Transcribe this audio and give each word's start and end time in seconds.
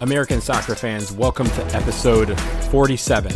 American 0.00 0.40
soccer 0.40 0.74
fans, 0.74 1.12
welcome 1.12 1.46
to 1.50 1.62
episode 1.76 2.38
47 2.70 3.32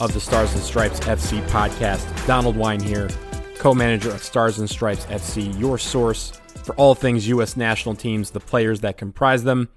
of 0.00 0.12
the 0.12 0.18
Stars 0.18 0.52
and 0.54 0.62
Stripes 0.62 0.98
FC 0.98 1.40
podcast. 1.46 2.26
Donald 2.26 2.56
Wine 2.56 2.80
here, 2.80 3.08
co 3.54 3.74
manager 3.74 4.10
of 4.10 4.20
Stars 4.20 4.58
and 4.58 4.68
Stripes 4.68 5.06
FC, 5.06 5.56
your 5.56 5.78
source 5.78 6.32
for 6.64 6.74
all 6.74 6.96
things 6.96 7.28
U.S. 7.28 7.56
national 7.56 7.94
teams, 7.94 8.32
the 8.32 8.40
players 8.40 8.80
that 8.80 8.98
comprise 8.98 9.44
them, 9.44 9.68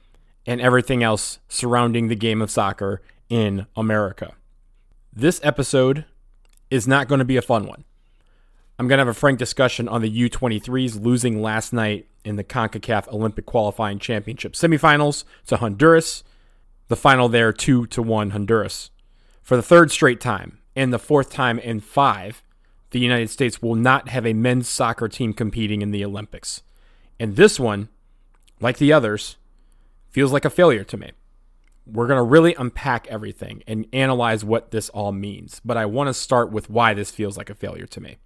and 0.47 0.59
everything 0.59 1.03
else 1.03 1.37
surrounding 1.49 2.07
the 2.07 2.15
game 2.15 2.41
of 2.41 2.49
soccer 2.49 3.03
in 3.29 3.67
America. 3.75 4.33
This 5.15 5.39
episode 5.43 6.03
is 6.71 6.87
not 6.87 7.07
going 7.07 7.19
to 7.19 7.25
be 7.25 7.37
a 7.37 7.43
fun 7.43 7.67
one. 7.67 7.83
I'm 8.79 8.87
going 8.87 8.97
to 8.97 9.01
have 9.01 9.07
a 9.07 9.13
frank 9.13 9.37
discussion 9.37 9.87
on 9.87 10.01
the 10.01 10.29
U23s 10.29 11.03
losing 11.03 11.41
last 11.41 11.73
night 11.73 12.07
in 12.25 12.37
the 12.37 12.43
CONCACAF 12.43 13.07
Olympic 13.09 13.45
Qualifying 13.45 13.99
Championship 13.99 14.53
semifinals 14.53 15.25
to 15.45 15.57
Honduras. 15.57 16.23
The 16.87 16.95
final 16.95 17.29
there 17.29 17.53
2 17.53 17.85
to 17.87 18.01
1 18.01 18.31
Honduras. 18.31 18.89
For 19.43 19.55
the 19.55 19.61
third 19.61 19.91
straight 19.91 20.19
time 20.19 20.57
and 20.75 20.91
the 20.91 20.99
fourth 20.99 21.31
time 21.31 21.59
in 21.59 21.81
5, 21.81 22.41
the 22.89 22.99
United 22.99 23.29
States 23.29 23.61
will 23.61 23.75
not 23.75 24.09
have 24.09 24.25
a 24.25 24.33
men's 24.33 24.67
soccer 24.67 25.07
team 25.07 25.33
competing 25.33 25.83
in 25.83 25.91
the 25.91 26.03
Olympics. 26.03 26.63
And 27.19 27.35
this 27.35 27.59
one, 27.59 27.89
like 28.59 28.77
the 28.77 28.91
others, 28.91 29.37
feels 30.09 30.33
like 30.33 30.45
a 30.45 30.49
failure 30.49 30.83
to 30.83 30.97
me. 30.97 31.11
We're 31.85 32.07
going 32.07 32.17
to 32.17 32.23
really 32.23 32.55
unpack 32.55 33.05
everything 33.07 33.61
and 33.67 33.85
analyze 33.93 34.43
what 34.43 34.71
this 34.71 34.89
all 34.89 35.11
means, 35.11 35.61
but 35.63 35.77
I 35.77 35.85
want 35.85 36.07
to 36.07 36.13
start 36.13 36.51
with 36.51 36.71
why 36.71 36.95
this 36.95 37.11
feels 37.11 37.37
like 37.37 37.51
a 37.51 37.55
failure 37.55 37.87
to 37.87 38.01
me. 38.01 38.17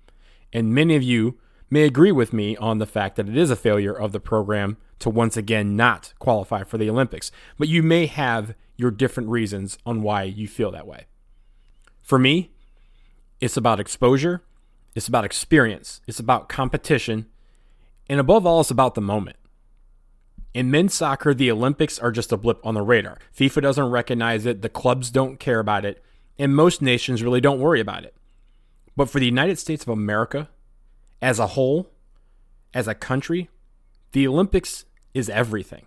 And 0.54 0.74
many 0.74 0.96
of 0.96 1.04
you 1.04 1.38
may 1.70 1.84
agree 1.84 2.12
with 2.12 2.34
me 2.34 2.56
on 2.58 2.78
the 2.78 2.86
fact 2.86 3.16
that 3.16 3.28
it 3.28 3.38
is 3.38 3.52
a 3.52 3.56
failure 3.56 3.94
of 3.94 4.12
the 4.12 4.20
program 4.20 4.78
to 5.00 5.10
once 5.10 5.38
again 5.38 5.76
not 5.76 6.14
qualify 6.20 6.64
for 6.64 6.78
the 6.78 6.90
Olympics, 6.90 7.32
but 7.58 7.68
you 7.68 7.84
may 7.84 8.06
have 8.06 8.56
your 8.78 8.92
different 8.92 9.30
reasons 9.30 9.78
on 9.86 10.02
why 10.02 10.24
you 10.24 10.48
feel 10.48 10.72
that 10.72 10.88
way. 10.88 11.06
For 12.02 12.18
me, 12.18 12.52
it's 13.40 13.58
about 13.58 13.80
exposure, 13.80 14.44
it's 14.96 15.08
about 15.08 15.26
experience, 15.26 16.02
it's 16.08 16.20
about 16.20 16.50
competition, 16.50 17.28
and 18.10 18.20
above 18.20 18.46
all, 18.46 18.62
it's 18.62 18.72
about 18.72 18.96
the 18.96 19.02
moment. 19.02 19.36
In 20.54 20.72
men's 20.72 20.94
soccer, 20.94 21.34
the 21.34 21.52
Olympics 21.52 22.00
are 22.00 22.12
just 22.12 22.32
a 22.32 22.38
blip 22.38 22.66
on 22.66 22.74
the 22.74 22.82
radar. 22.82 23.20
FIFA 23.36 23.62
doesn't 23.62 23.92
recognize 23.92 24.46
it, 24.46 24.62
the 24.62 24.70
clubs 24.70 25.12
don't 25.12 25.40
care 25.40 25.60
about 25.60 25.86
it, 25.86 26.04
and 26.40 26.56
most 26.56 26.82
nations 26.82 27.22
really 27.22 27.42
don't 27.42 27.60
worry 27.60 27.80
about 27.80 28.06
it. 28.06 28.17
But 28.98 29.10
for 29.10 29.20
the 29.20 29.26
United 29.26 29.60
States 29.60 29.84
of 29.84 29.90
America 29.90 30.50
as 31.22 31.38
a 31.38 31.48
whole, 31.48 31.92
as 32.74 32.88
a 32.88 32.96
country, 32.96 33.50
the 34.12 34.28
Olympics 34.28 34.86
is 35.14 35.30
everything. 35.30 35.86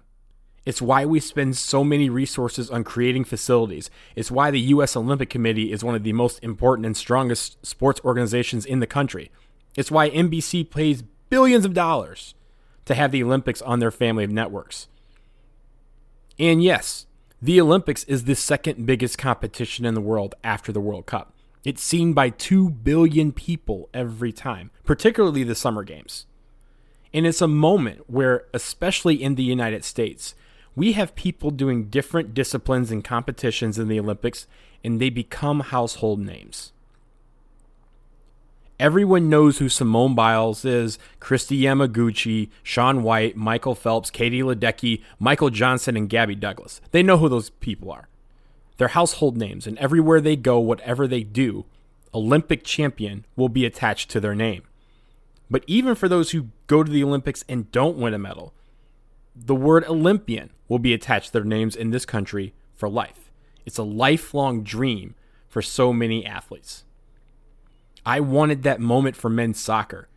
It's 0.64 0.80
why 0.80 1.04
we 1.04 1.18
spend 1.18 1.56
so 1.56 1.82
many 1.82 2.08
resources 2.08 2.70
on 2.70 2.84
creating 2.84 3.24
facilities. 3.24 3.90
It's 4.14 4.30
why 4.30 4.52
the 4.52 4.60
U.S. 4.60 4.96
Olympic 4.96 5.28
Committee 5.28 5.72
is 5.72 5.82
one 5.82 5.96
of 5.96 6.04
the 6.04 6.12
most 6.12 6.38
important 6.44 6.86
and 6.86 6.96
strongest 6.96 7.66
sports 7.66 8.00
organizations 8.04 8.64
in 8.64 8.78
the 8.78 8.86
country. 8.86 9.32
It's 9.76 9.90
why 9.90 10.10
NBC 10.10 10.70
pays 10.70 11.02
billions 11.30 11.64
of 11.64 11.74
dollars 11.74 12.34
to 12.84 12.94
have 12.94 13.10
the 13.10 13.24
Olympics 13.24 13.62
on 13.62 13.80
their 13.80 13.90
family 13.90 14.22
of 14.22 14.30
networks. 14.30 14.86
And 16.38 16.62
yes, 16.62 17.06
the 17.42 17.60
Olympics 17.60 18.04
is 18.04 18.24
the 18.24 18.36
second 18.36 18.86
biggest 18.86 19.18
competition 19.18 19.84
in 19.84 19.94
the 19.94 20.00
world 20.00 20.36
after 20.44 20.70
the 20.70 20.80
World 20.80 21.06
Cup. 21.06 21.32
It's 21.62 21.82
seen 21.82 22.14
by 22.14 22.30
2 22.30 22.70
billion 22.70 23.32
people 23.32 23.90
every 23.92 24.32
time, 24.32 24.70
particularly 24.84 25.44
the 25.44 25.54
Summer 25.54 25.82
Games. 25.82 26.26
And 27.12 27.26
it's 27.26 27.42
a 27.42 27.48
moment 27.48 28.08
where, 28.08 28.44
especially 28.54 29.22
in 29.22 29.34
the 29.34 29.42
United 29.42 29.84
States, 29.84 30.34
we 30.74 30.92
have 30.92 31.14
people 31.16 31.50
doing 31.50 31.90
different 31.90 32.32
disciplines 32.32 32.90
and 32.90 33.04
competitions 33.04 33.78
in 33.78 33.88
the 33.88 34.00
Olympics, 34.00 34.46
and 34.82 35.00
they 35.00 35.10
become 35.10 35.60
household 35.60 36.20
names. 36.20 36.72
Everyone 38.78 39.28
knows 39.28 39.58
who 39.58 39.68
Simone 39.68 40.14
Biles 40.14 40.64
is, 40.64 40.98
Kristi 41.20 41.60
Yamaguchi, 41.60 42.48
Shaun 42.62 43.02
White, 43.02 43.36
Michael 43.36 43.74
Phelps, 43.74 44.10
Katie 44.10 44.40
Ledecky, 44.40 45.02
Michael 45.18 45.50
Johnson, 45.50 45.98
and 45.98 46.08
Gabby 46.08 46.34
Douglas. 46.34 46.80
They 46.90 47.02
know 47.02 47.18
who 47.18 47.28
those 47.28 47.50
people 47.50 47.92
are. 47.92 48.08
They're 48.80 48.88
household 48.88 49.36
names, 49.36 49.66
and 49.66 49.76
everywhere 49.76 50.22
they 50.22 50.36
go, 50.36 50.58
whatever 50.58 51.06
they 51.06 51.22
do, 51.22 51.66
Olympic 52.14 52.64
champion 52.64 53.26
will 53.36 53.50
be 53.50 53.66
attached 53.66 54.08
to 54.08 54.20
their 54.20 54.34
name. 54.34 54.62
But 55.50 55.64
even 55.66 55.94
for 55.94 56.08
those 56.08 56.30
who 56.30 56.48
go 56.66 56.82
to 56.82 56.90
the 56.90 57.04
Olympics 57.04 57.44
and 57.46 57.70
don't 57.72 57.98
win 57.98 58.14
a 58.14 58.18
medal, 58.18 58.54
the 59.36 59.54
word 59.54 59.84
Olympian 59.84 60.48
will 60.66 60.78
be 60.78 60.94
attached 60.94 61.26
to 61.26 61.32
their 61.34 61.44
names 61.44 61.76
in 61.76 61.90
this 61.90 62.06
country 62.06 62.54
for 62.74 62.88
life. 62.88 63.30
It's 63.66 63.76
a 63.76 63.82
lifelong 63.82 64.62
dream 64.62 65.14
for 65.46 65.60
so 65.60 65.92
many 65.92 66.24
athletes. 66.24 66.84
I 68.06 68.20
wanted 68.20 68.62
that 68.62 68.80
moment 68.80 69.14
for 69.14 69.28
men's 69.28 69.60
soccer. 69.60 70.08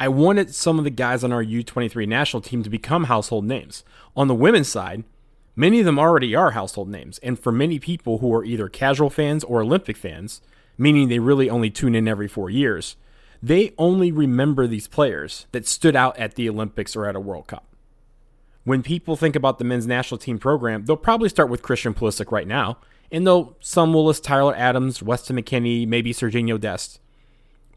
I 0.00 0.08
wanted 0.08 0.52
some 0.52 0.78
of 0.78 0.84
the 0.84 0.90
guys 0.90 1.22
on 1.22 1.32
our 1.32 1.44
U23 1.44 2.08
national 2.08 2.40
team 2.40 2.64
to 2.64 2.70
become 2.70 3.04
household 3.04 3.44
names. 3.44 3.84
On 4.16 4.26
the 4.26 4.34
women's 4.34 4.68
side, 4.68 5.04
Many 5.58 5.80
of 5.80 5.86
them 5.86 5.98
already 5.98 6.36
are 6.36 6.52
household 6.52 6.88
names, 6.88 7.18
and 7.18 7.36
for 7.36 7.50
many 7.50 7.80
people 7.80 8.18
who 8.18 8.32
are 8.32 8.44
either 8.44 8.68
casual 8.68 9.10
fans 9.10 9.42
or 9.42 9.60
Olympic 9.60 9.96
fans, 9.96 10.40
meaning 10.78 11.08
they 11.08 11.18
really 11.18 11.50
only 11.50 11.68
tune 11.68 11.96
in 11.96 12.06
every 12.06 12.28
four 12.28 12.48
years, 12.48 12.94
they 13.42 13.74
only 13.76 14.12
remember 14.12 14.68
these 14.68 14.86
players 14.86 15.48
that 15.50 15.66
stood 15.66 15.96
out 15.96 16.16
at 16.16 16.36
the 16.36 16.48
Olympics 16.48 16.94
or 16.94 17.06
at 17.06 17.16
a 17.16 17.20
World 17.20 17.48
Cup. 17.48 17.66
When 18.62 18.84
people 18.84 19.16
think 19.16 19.34
about 19.34 19.58
the 19.58 19.64
men's 19.64 19.84
national 19.84 20.18
team 20.18 20.38
program, 20.38 20.84
they'll 20.84 20.96
probably 20.96 21.28
start 21.28 21.50
with 21.50 21.62
Christian 21.62 21.92
Pulisic 21.92 22.30
right 22.30 22.46
now, 22.46 22.78
and 23.10 23.26
though 23.26 23.56
some 23.58 23.92
will 23.92 24.04
list 24.04 24.22
Tyler 24.22 24.54
Adams, 24.54 25.02
Weston 25.02 25.34
McKennie, 25.34 25.88
maybe 25.88 26.12
Sergiño 26.12 26.60
Dest. 26.60 27.00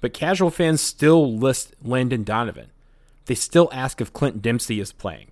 But 0.01 0.13
casual 0.13 0.51
fans 0.51 0.81
still 0.81 1.35
list 1.35 1.73
Landon 1.83 2.23
Donovan. 2.25 2.69
They 3.25 3.33
still 3.33 3.69
ask 3.73 3.99
if 3.99 4.13
Clint 4.13 4.39
Dempsey 4.39 4.79
is 4.79 4.93
playing 4.93 5.30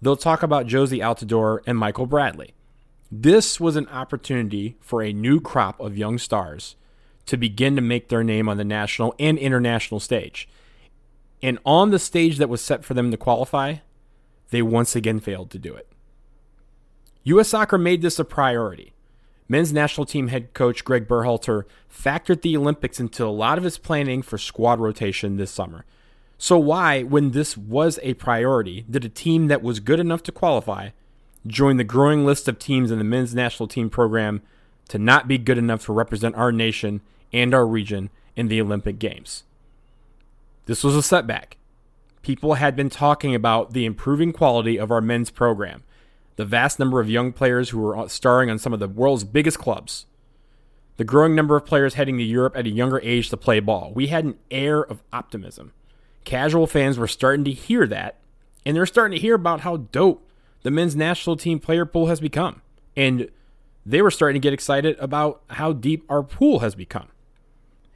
they'll 0.00 0.16
talk 0.16 0.42
about 0.42 0.66
Jozy 0.66 0.98
Altidore 0.98 1.60
and 1.66 1.78
Michael 1.78 2.06
Bradley. 2.06 2.54
This 3.10 3.58
was 3.58 3.76
an 3.76 3.88
opportunity 3.88 4.76
for 4.80 5.02
a 5.02 5.12
new 5.12 5.40
crop 5.40 5.80
of 5.80 5.96
young 5.96 6.18
stars 6.18 6.76
to 7.26 7.36
begin 7.36 7.76
to 7.76 7.82
make 7.82 8.08
their 8.08 8.24
name 8.24 8.48
on 8.48 8.56
the 8.56 8.64
national 8.64 9.14
and 9.18 9.38
international 9.38 10.00
stage. 10.00 10.48
And 11.42 11.58
on 11.64 11.90
the 11.90 11.98
stage 11.98 12.38
that 12.38 12.48
was 12.48 12.60
set 12.60 12.84
for 12.84 12.94
them 12.94 13.10
to 13.10 13.16
qualify, 13.16 13.76
they 14.50 14.62
once 14.62 14.96
again 14.96 15.20
failed 15.20 15.50
to 15.50 15.58
do 15.58 15.74
it. 15.74 15.88
U.S. 17.24 17.48
Soccer 17.48 17.78
made 17.78 18.02
this 18.02 18.18
a 18.18 18.24
priority. 18.24 18.94
Men's 19.48 19.72
national 19.72 20.06
team 20.06 20.28
head 20.28 20.52
coach 20.52 20.84
Greg 20.84 21.08
Berhalter 21.08 21.64
factored 21.90 22.42
the 22.42 22.56
Olympics 22.56 23.00
into 23.00 23.24
a 23.24 23.28
lot 23.28 23.58
of 23.58 23.64
his 23.64 23.78
planning 23.78 24.22
for 24.22 24.36
squad 24.36 24.80
rotation 24.80 25.36
this 25.36 25.50
summer. 25.50 25.84
So, 26.40 26.56
why, 26.56 27.02
when 27.02 27.32
this 27.32 27.56
was 27.56 27.98
a 28.02 28.14
priority, 28.14 28.84
did 28.88 29.04
a 29.04 29.08
team 29.08 29.48
that 29.48 29.62
was 29.62 29.80
good 29.80 29.98
enough 29.98 30.22
to 30.22 30.32
qualify 30.32 30.90
join 31.46 31.78
the 31.78 31.84
growing 31.84 32.24
list 32.24 32.46
of 32.46 32.58
teams 32.58 32.90
in 32.90 32.98
the 32.98 33.04
men's 33.04 33.34
national 33.34 33.68
team 33.68 33.90
program 33.90 34.42
to 34.88 34.98
not 34.98 35.26
be 35.26 35.38
good 35.38 35.58
enough 35.58 35.84
to 35.86 35.92
represent 35.92 36.34
our 36.36 36.52
nation 36.52 37.00
and 37.32 37.54
our 37.54 37.66
region 37.66 38.10
in 38.36 38.48
the 38.48 38.60
Olympic 38.60 38.98
Games? 38.98 39.44
This 40.66 40.84
was 40.84 40.94
a 40.94 41.02
setback. 41.02 41.56
People 42.22 42.54
had 42.54 42.76
been 42.76 42.90
talking 42.90 43.34
about 43.34 43.72
the 43.72 43.84
improving 43.84 44.32
quality 44.32 44.78
of 44.78 44.90
our 44.90 45.00
men's 45.00 45.30
program, 45.30 45.82
the 46.36 46.44
vast 46.44 46.78
number 46.78 47.00
of 47.00 47.10
young 47.10 47.32
players 47.32 47.70
who 47.70 47.80
were 47.80 47.96
uh, 47.96 48.06
starring 48.06 48.50
on 48.50 48.58
some 48.58 48.72
of 48.72 48.80
the 48.80 48.88
world's 48.88 49.24
biggest 49.24 49.58
clubs, 49.58 50.06
the 50.98 51.04
growing 51.04 51.34
number 51.34 51.56
of 51.56 51.64
players 51.64 51.94
heading 51.94 52.18
to 52.18 52.24
Europe 52.24 52.56
at 52.56 52.66
a 52.66 52.70
younger 52.70 53.00
age 53.00 53.30
to 53.30 53.36
play 53.36 53.60
ball. 53.60 53.92
We 53.94 54.08
had 54.08 54.24
an 54.24 54.38
air 54.50 54.82
of 54.82 55.02
optimism 55.12 55.72
casual 56.28 56.66
fans 56.66 56.98
were 56.98 57.08
starting 57.08 57.44
to 57.46 57.52
hear 57.52 57.86
that, 57.86 58.16
and 58.66 58.76
they're 58.76 58.84
starting 58.84 59.16
to 59.16 59.20
hear 59.20 59.34
about 59.34 59.60
how 59.60 59.78
dope 59.78 60.30
the 60.62 60.70
men's 60.70 60.94
national 60.94 61.38
team 61.38 61.58
player 61.58 61.86
pool 61.86 62.06
has 62.08 62.20
become. 62.20 62.60
And 62.94 63.30
they 63.86 64.02
were 64.02 64.10
starting 64.10 64.38
to 64.38 64.46
get 64.46 64.52
excited 64.52 64.98
about 64.98 65.40
how 65.48 65.72
deep 65.72 66.04
our 66.10 66.22
pool 66.22 66.58
has 66.58 66.74
become. 66.74 67.08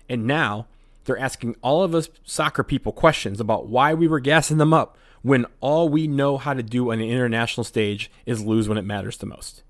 And 0.09 0.27
now 0.27 0.67
they're 1.05 1.19
asking 1.19 1.57
all 1.61 1.83
of 1.83 1.95
us 1.95 2.09
soccer 2.25 2.65
people 2.65 2.93
questions 2.93 3.39
about 3.39 3.67
why 3.67 3.93
we 3.93 4.09
were 4.09 4.21
gassing 4.21 4.57
them 4.57 4.73
up 4.73 4.97
when 5.21 5.45
all 5.61 5.91
we 5.91 6.07
know 6.07 6.39
how 6.39 6.55
to 6.55 6.63
do 6.63 6.91
on 6.91 6.99
the 6.99 7.11
international 7.11 7.65
stage 7.65 8.11
is 8.25 8.43
lose 8.43 8.67
when 8.67 8.79
it 8.79 8.83
matters 8.83 9.19
the 9.19 9.27
most. 9.27 9.63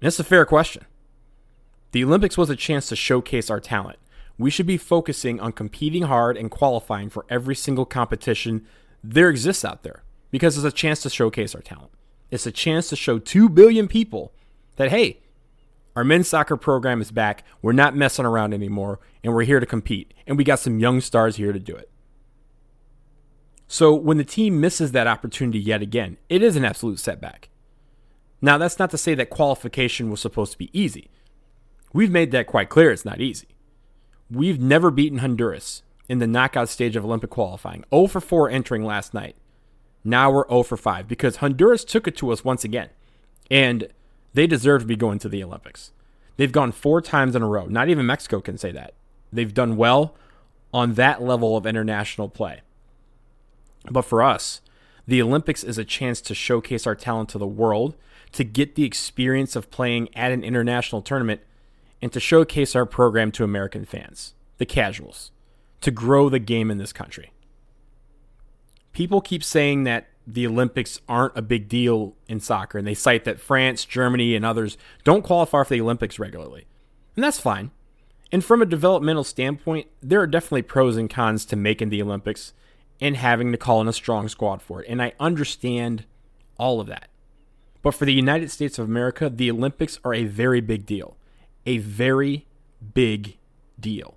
And 0.00 0.06
that's 0.06 0.20
a 0.20 0.24
fair 0.24 0.44
question. 0.44 0.84
The 1.92 2.04
Olympics 2.04 2.36
was 2.36 2.50
a 2.50 2.56
chance 2.56 2.86
to 2.88 2.96
showcase 2.96 3.48
our 3.48 3.60
talent 3.60 3.98
we 4.38 4.50
should 4.50 4.66
be 4.66 4.76
focusing 4.76 5.40
on 5.40 5.52
competing 5.52 6.02
hard 6.02 6.36
and 6.36 6.50
qualifying 6.50 7.08
for 7.08 7.24
every 7.28 7.54
single 7.54 7.86
competition 7.86 8.66
there 9.02 9.28
exists 9.30 9.64
out 9.64 9.82
there 9.82 10.02
because 10.30 10.56
it's 10.56 10.66
a 10.66 10.76
chance 10.76 11.00
to 11.02 11.10
showcase 11.10 11.54
our 11.54 11.60
talent. 11.60 11.92
It's 12.30 12.46
a 12.46 12.52
chance 12.52 12.88
to 12.88 12.96
show 12.96 13.18
2 13.18 13.48
billion 13.48 13.88
people 13.88 14.32
that, 14.76 14.90
hey, 14.90 15.20
our 15.94 16.04
men's 16.04 16.28
soccer 16.28 16.56
program 16.56 17.00
is 17.00 17.10
back. 17.10 17.44
We're 17.62 17.72
not 17.72 17.96
messing 17.96 18.26
around 18.26 18.52
anymore, 18.52 19.00
and 19.22 19.32
we're 19.32 19.44
here 19.44 19.60
to 19.60 19.66
compete. 19.66 20.12
And 20.26 20.36
we 20.36 20.44
got 20.44 20.58
some 20.58 20.78
young 20.78 21.00
stars 21.00 21.36
here 21.36 21.52
to 21.52 21.58
do 21.58 21.74
it. 21.74 21.90
So 23.68 23.94
when 23.94 24.18
the 24.18 24.24
team 24.24 24.60
misses 24.60 24.92
that 24.92 25.06
opportunity 25.06 25.58
yet 25.58 25.82
again, 25.82 26.18
it 26.28 26.42
is 26.42 26.56
an 26.56 26.64
absolute 26.64 26.98
setback. 26.98 27.48
Now, 28.42 28.58
that's 28.58 28.78
not 28.78 28.90
to 28.90 28.98
say 28.98 29.14
that 29.14 29.30
qualification 29.30 30.10
was 30.10 30.20
supposed 30.20 30.52
to 30.52 30.58
be 30.58 30.78
easy. 30.78 31.10
We've 31.92 32.10
made 32.10 32.30
that 32.32 32.46
quite 32.46 32.68
clear 32.68 32.90
it's 32.90 33.04
not 33.04 33.20
easy. 33.20 33.55
We've 34.30 34.60
never 34.60 34.90
beaten 34.90 35.18
Honduras 35.18 35.82
in 36.08 36.18
the 36.18 36.26
knockout 36.26 36.68
stage 36.68 36.96
of 36.96 37.04
Olympic 37.04 37.30
qualifying. 37.30 37.84
0 37.90 38.06
for 38.08 38.20
4 38.20 38.50
entering 38.50 38.84
last 38.84 39.14
night. 39.14 39.36
Now 40.04 40.30
we're 40.30 40.48
0 40.48 40.62
for 40.64 40.76
5 40.76 41.08
because 41.08 41.36
Honduras 41.36 41.84
took 41.84 42.06
it 42.06 42.16
to 42.18 42.30
us 42.30 42.44
once 42.44 42.64
again. 42.64 42.90
And 43.50 43.88
they 44.34 44.46
deserve 44.46 44.82
to 44.82 44.86
be 44.86 44.96
going 44.96 45.18
to 45.20 45.28
the 45.28 45.42
Olympics. 45.42 45.92
They've 46.36 46.52
gone 46.52 46.72
four 46.72 47.00
times 47.00 47.34
in 47.34 47.42
a 47.42 47.48
row. 47.48 47.66
Not 47.66 47.88
even 47.88 48.06
Mexico 48.06 48.40
can 48.40 48.58
say 48.58 48.70
that. 48.72 48.94
They've 49.32 49.54
done 49.54 49.76
well 49.76 50.14
on 50.72 50.94
that 50.94 51.22
level 51.22 51.56
of 51.56 51.66
international 51.66 52.28
play. 52.28 52.60
But 53.90 54.02
for 54.02 54.22
us, 54.22 54.60
the 55.06 55.22
Olympics 55.22 55.64
is 55.64 55.78
a 55.78 55.84
chance 55.84 56.20
to 56.22 56.34
showcase 56.34 56.86
our 56.86 56.94
talent 56.94 57.28
to 57.30 57.38
the 57.38 57.46
world, 57.46 57.94
to 58.32 58.44
get 58.44 58.74
the 58.74 58.84
experience 58.84 59.56
of 59.56 59.70
playing 59.70 60.14
at 60.14 60.32
an 60.32 60.44
international 60.44 61.00
tournament, 61.00 61.40
and 62.06 62.12
to 62.12 62.20
showcase 62.20 62.76
our 62.76 62.86
program 62.86 63.32
to 63.32 63.42
American 63.42 63.84
fans, 63.84 64.34
the 64.58 64.64
casuals, 64.64 65.32
to 65.80 65.90
grow 65.90 66.28
the 66.28 66.38
game 66.38 66.70
in 66.70 66.78
this 66.78 66.92
country. 66.92 67.32
People 68.92 69.20
keep 69.20 69.42
saying 69.42 69.82
that 69.82 70.06
the 70.24 70.46
Olympics 70.46 71.00
aren't 71.08 71.36
a 71.36 71.42
big 71.42 71.68
deal 71.68 72.14
in 72.28 72.38
soccer, 72.38 72.78
and 72.78 72.86
they 72.86 72.94
cite 72.94 73.24
that 73.24 73.40
France, 73.40 73.84
Germany, 73.84 74.36
and 74.36 74.44
others 74.44 74.78
don't 75.02 75.24
qualify 75.24 75.64
for 75.64 75.74
the 75.74 75.80
Olympics 75.80 76.20
regularly. 76.20 76.68
And 77.16 77.24
that's 77.24 77.40
fine. 77.40 77.72
And 78.30 78.44
from 78.44 78.62
a 78.62 78.66
developmental 78.66 79.24
standpoint, 79.24 79.88
there 80.00 80.20
are 80.20 80.28
definitely 80.28 80.62
pros 80.62 80.96
and 80.96 81.10
cons 81.10 81.44
to 81.46 81.56
making 81.56 81.88
the 81.88 82.02
Olympics 82.02 82.52
and 83.00 83.16
having 83.16 83.50
to 83.50 83.58
call 83.58 83.80
in 83.80 83.88
a 83.88 83.92
strong 83.92 84.28
squad 84.28 84.62
for 84.62 84.80
it. 84.80 84.88
And 84.88 85.02
I 85.02 85.12
understand 85.18 86.04
all 86.56 86.80
of 86.80 86.86
that. 86.86 87.08
But 87.82 87.96
for 87.96 88.04
the 88.04 88.14
United 88.14 88.52
States 88.52 88.78
of 88.78 88.84
America, 88.84 89.28
the 89.28 89.50
Olympics 89.50 89.98
are 90.04 90.14
a 90.14 90.22
very 90.22 90.60
big 90.60 90.86
deal. 90.86 91.16
A 91.66 91.78
very 91.78 92.46
big 92.94 93.38
deal. 93.78 94.16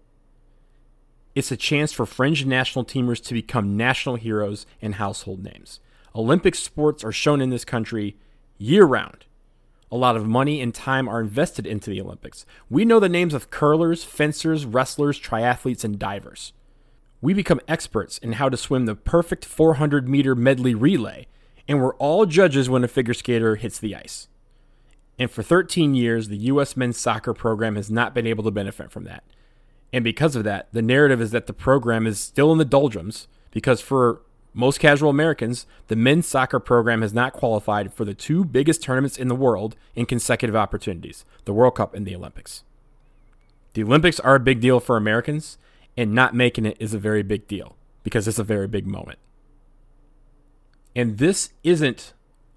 It's 1.34 1.52
a 1.52 1.58
chance 1.58 1.92
for 1.92 2.06
fringe 2.06 2.46
national 2.46 2.86
teamers 2.86 3.24
to 3.26 3.34
become 3.34 3.76
national 3.76 4.18
heroes 4.18 4.68
and 4.82 4.96
household 4.96 5.44
names. 5.44 5.80
Olympic 6.16 6.54
sports 6.54 7.04
are 7.04 7.12
shown 7.12 7.42
in 7.42 7.50
this 7.50 7.66
country 7.66 8.18
year 8.60 8.86
round. 8.86 9.26
A 9.92 9.98
lot 9.98 10.16
of 10.16 10.28
money 10.28 10.62
and 10.62 10.76
time 10.76 11.08
are 11.08 11.20
invested 11.20 11.66
into 11.66 11.90
the 11.90 12.02
Olympics. 12.02 12.46
We 12.70 12.86
know 12.86 13.00
the 13.00 13.10
names 13.10 13.34
of 13.34 13.50
curlers, 13.50 14.04
fencers, 14.04 14.66
wrestlers, 14.66 15.20
triathletes, 15.20 15.84
and 15.84 15.98
divers. 15.98 16.54
We 17.22 17.34
become 17.34 17.62
experts 17.68 18.20
in 18.20 18.34
how 18.34 18.50
to 18.50 18.58
swim 18.58 18.86
the 18.86 18.96
perfect 18.96 19.44
400 19.44 20.08
meter 20.08 20.36
medley 20.36 20.76
relay, 20.76 21.26
and 21.68 21.82
we're 21.82 21.96
all 21.96 22.28
judges 22.28 22.70
when 22.70 22.84
a 22.84 22.88
figure 22.88 23.16
skater 23.16 23.56
hits 23.56 23.80
the 23.80 23.96
ice. 23.96 24.28
And 25.20 25.30
for 25.30 25.44
13 25.44 25.94
years, 25.94 26.30
the 26.30 26.38
U.S. 26.38 26.78
men's 26.78 26.98
soccer 26.98 27.34
program 27.34 27.76
has 27.76 27.92
not 27.92 28.16
been 28.16 28.26
able 28.26 28.44
to 28.46 28.52
benefit 28.52 28.90
from 28.90 29.04
that. 29.04 29.24
And 29.92 30.04
because 30.04 30.36
of 30.36 30.46
that, 30.46 30.70
the 30.72 30.82
narrative 30.82 31.20
is 31.20 31.32
that 31.32 31.46
the 31.46 31.54
program 31.54 32.08
is 32.08 32.20
still 32.20 32.52
in 32.54 32.58
the 32.58 32.66
doldrums 32.66 33.28
because 33.52 33.82
for 33.82 34.22
most 34.54 34.80
casual 34.80 35.10
Americans, 35.10 35.66
the 35.88 35.96
men's 35.96 36.26
soccer 36.26 36.60
program 36.60 37.02
has 37.02 37.14
not 37.14 37.34
qualified 37.34 37.94
for 37.94 38.06
the 38.06 38.14
two 38.14 38.46
biggest 38.46 38.82
tournaments 38.82 39.18
in 39.18 39.28
the 39.28 39.36
world 39.36 39.76
in 39.96 40.06
consecutive 40.06 40.56
opportunities 40.56 41.26
the 41.46 41.54
World 41.54 41.76
Cup 41.76 41.94
and 41.94 42.06
the 42.06 42.16
Olympics. 42.16 42.64
The 43.74 43.84
Olympics 43.84 44.20
are 44.20 44.36
a 44.36 44.40
big 44.40 44.62
deal 44.62 44.80
for 44.80 44.98
Americans, 44.98 45.58
and 45.98 46.14
not 46.14 46.34
making 46.34 46.66
it 46.66 46.78
is 46.80 46.94
a 46.94 47.00
very 47.00 47.24
big 47.24 47.48
deal 47.48 47.76
because 48.04 48.28
it's 48.28 48.40
a 48.40 48.44
very 48.44 48.68
big 48.68 48.88
moment. 48.88 49.20
And 50.96 51.18
this 51.18 51.52
isn't 51.64 52.14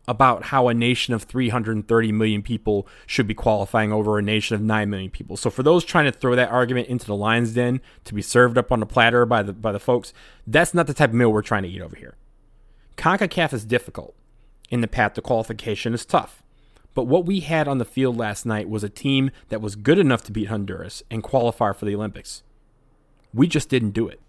about 0.08 0.44
how 0.44 0.68
a 0.68 0.74
nation 0.74 1.14
of 1.14 1.22
330 1.22 2.12
million 2.12 2.42
people 2.42 2.86
should 3.06 3.26
be 3.26 3.34
qualifying 3.34 3.92
over 3.92 4.18
a 4.18 4.22
nation 4.22 4.54
of 4.54 4.60
9 4.60 4.90
million 4.90 5.10
people. 5.10 5.36
So 5.36 5.48
for 5.48 5.62
those 5.62 5.84
trying 5.84 6.06
to 6.06 6.18
throw 6.18 6.34
that 6.34 6.50
argument 6.50 6.88
into 6.88 7.06
the 7.06 7.14
lion's 7.14 7.54
den 7.54 7.80
to 8.04 8.14
be 8.14 8.22
served 8.22 8.58
up 8.58 8.72
on 8.72 8.82
a 8.82 8.86
platter 8.86 9.24
by 9.24 9.42
the 9.42 9.52
by 9.52 9.72
the 9.72 9.78
folks, 9.78 10.12
that's 10.46 10.74
not 10.74 10.86
the 10.86 10.94
type 10.94 11.10
of 11.10 11.14
meal 11.14 11.32
we're 11.32 11.42
trying 11.42 11.62
to 11.62 11.68
eat 11.68 11.80
over 11.80 11.96
here. 11.96 12.16
CONCACAF 12.96 13.52
is 13.52 13.64
difficult, 13.64 14.14
and 14.70 14.82
the 14.82 14.88
path 14.88 15.14
to 15.14 15.22
qualification 15.22 15.94
is 15.94 16.04
tough. 16.04 16.42
But 16.94 17.04
what 17.04 17.24
we 17.24 17.40
had 17.40 17.68
on 17.68 17.78
the 17.78 17.84
field 17.84 18.16
last 18.16 18.44
night 18.44 18.68
was 18.68 18.84
a 18.84 18.88
team 18.88 19.30
that 19.48 19.62
was 19.62 19.76
good 19.76 19.98
enough 19.98 20.22
to 20.24 20.32
beat 20.32 20.48
Honduras 20.48 21.02
and 21.10 21.22
qualify 21.22 21.72
for 21.72 21.86
the 21.86 21.94
Olympics. 21.94 22.42
We 23.32 23.46
just 23.46 23.70
didn't 23.70 23.92
do 23.92 24.08
it. 24.08 24.20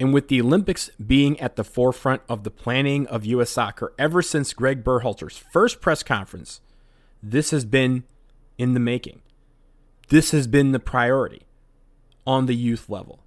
And 0.00 0.14
with 0.14 0.28
the 0.28 0.40
Olympics 0.40 0.90
being 1.04 1.38
at 1.40 1.56
the 1.56 1.64
forefront 1.64 2.22
of 2.28 2.44
the 2.44 2.50
planning 2.50 3.06
of 3.08 3.24
U.S. 3.26 3.50
soccer 3.50 3.92
ever 3.98 4.22
since 4.22 4.52
Greg 4.52 4.84
Berhalter's 4.84 5.36
first 5.36 5.80
press 5.80 6.02
conference, 6.02 6.60
this 7.22 7.50
has 7.50 7.64
been 7.64 8.04
in 8.58 8.74
the 8.74 8.80
making. 8.80 9.22
This 10.08 10.30
has 10.30 10.46
been 10.46 10.72
the 10.72 10.78
priority 10.78 11.42
on 12.26 12.46
the 12.46 12.54
youth 12.54 12.88
level. 12.88 13.20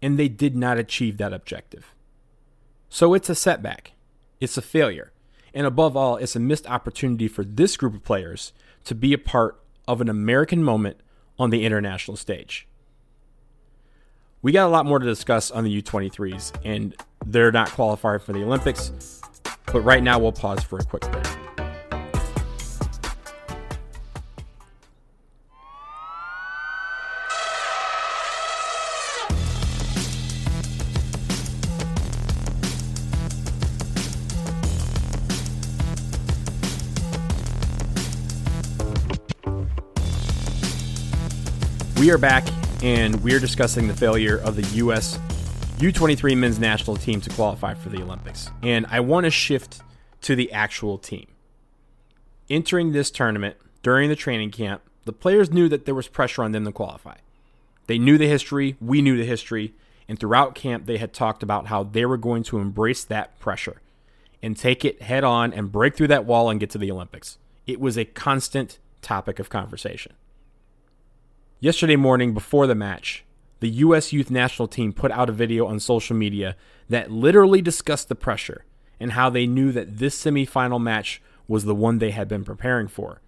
And 0.00 0.18
they 0.18 0.28
did 0.28 0.56
not 0.56 0.78
achieve 0.78 1.18
that 1.18 1.32
objective. 1.32 1.94
So 2.88 3.12
it's 3.14 3.28
a 3.28 3.34
setback, 3.34 3.92
it's 4.40 4.56
a 4.56 4.62
failure. 4.62 5.12
And 5.52 5.66
above 5.66 5.96
all, 5.96 6.16
it's 6.16 6.36
a 6.36 6.40
missed 6.40 6.68
opportunity 6.68 7.26
for 7.26 7.44
this 7.44 7.76
group 7.76 7.94
of 7.94 8.04
players 8.04 8.52
to 8.84 8.94
be 8.94 9.12
a 9.12 9.18
part 9.18 9.60
of 9.86 10.00
an 10.00 10.08
American 10.08 10.62
moment 10.62 11.00
on 11.38 11.50
the 11.50 11.64
international 11.64 12.16
stage. 12.16 12.67
We 14.40 14.52
got 14.52 14.66
a 14.66 14.70
lot 14.70 14.86
more 14.86 15.00
to 15.00 15.04
discuss 15.04 15.50
on 15.50 15.64
the 15.64 15.82
U23s, 15.82 16.52
and 16.64 16.94
they're 17.26 17.50
not 17.50 17.70
qualified 17.70 18.22
for 18.22 18.32
the 18.32 18.44
Olympics. 18.44 19.20
But 19.72 19.80
right 19.80 20.02
now, 20.02 20.20
we'll 20.20 20.30
pause 20.30 20.62
for 20.62 20.78
a 20.78 20.84
quick 20.84 21.02
break. 21.10 21.26
We 41.98 42.12
are 42.12 42.18
back 42.18 42.46
and 42.82 43.22
we're 43.22 43.40
discussing 43.40 43.88
the 43.88 43.96
failure 43.96 44.38
of 44.38 44.56
the 44.56 44.62
U.S. 44.76 45.18
U23 45.78 46.36
men's 46.36 46.58
national 46.58 46.96
team 46.96 47.20
to 47.20 47.30
qualify 47.30 47.74
for 47.74 47.88
the 47.88 48.02
Olympics. 48.02 48.50
And 48.62 48.86
I 48.86 49.00
want 49.00 49.24
to 49.24 49.30
shift 49.30 49.80
to 50.22 50.36
the 50.36 50.52
actual 50.52 50.98
team. 50.98 51.26
Entering 52.48 52.92
this 52.92 53.10
tournament 53.10 53.56
during 53.82 54.08
the 54.08 54.16
training 54.16 54.50
camp, 54.50 54.82
the 55.04 55.12
players 55.12 55.50
knew 55.50 55.68
that 55.68 55.86
there 55.86 55.94
was 55.94 56.08
pressure 56.08 56.42
on 56.42 56.52
them 56.52 56.64
to 56.64 56.72
qualify. 56.72 57.16
They 57.86 57.98
knew 57.98 58.18
the 58.18 58.28
history, 58.28 58.76
we 58.80 59.02
knew 59.02 59.16
the 59.16 59.24
history, 59.24 59.74
and 60.08 60.18
throughout 60.18 60.54
camp, 60.54 60.86
they 60.86 60.98
had 60.98 61.12
talked 61.12 61.42
about 61.42 61.66
how 61.66 61.82
they 61.82 62.06
were 62.06 62.16
going 62.16 62.42
to 62.44 62.58
embrace 62.58 63.04
that 63.04 63.38
pressure 63.38 63.80
and 64.42 64.56
take 64.56 64.84
it 64.84 65.02
head 65.02 65.24
on 65.24 65.52
and 65.52 65.72
break 65.72 65.96
through 65.96 66.08
that 66.08 66.24
wall 66.24 66.48
and 66.50 66.60
get 66.60 66.70
to 66.70 66.78
the 66.78 66.90
Olympics. 66.90 67.38
It 67.66 67.80
was 67.80 67.98
a 67.98 68.04
constant 68.04 68.78
topic 69.02 69.38
of 69.38 69.50
conversation. 69.50 70.12
Yesterday 71.60 71.96
morning, 71.96 72.34
before 72.34 72.68
the 72.68 72.76
match, 72.76 73.24
the 73.58 73.68
U.S. 73.68 74.12
youth 74.12 74.30
national 74.30 74.68
team 74.68 74.92
put 74.92 75.10
out 75.10 75.28
a 75.28 75.32
video 75.32 75.66
on 75.66 75.80
social 75.80 76.14
media 76.14 76.54
that 76.88 77.10
literally 77.10 77.60
discussed 77.60 78.08
the 78.08 78.14
pressure 78.14 78.64
and 79.00 79.12
how 79.12 79.28
they 79.28 79.44
knew 79.44 79.72
that 79.72 79.98
this 79.98 80.16
semifinal 80.16 80.80
match 80.80 81.20
was 81.48 81.64
the 81.64 81.74
one 81.74 81.98
they 81.98 82.12
had 82.12 82.28
been 82.28 82.44
preparing 82.44 82.86
for. 82.86 83.22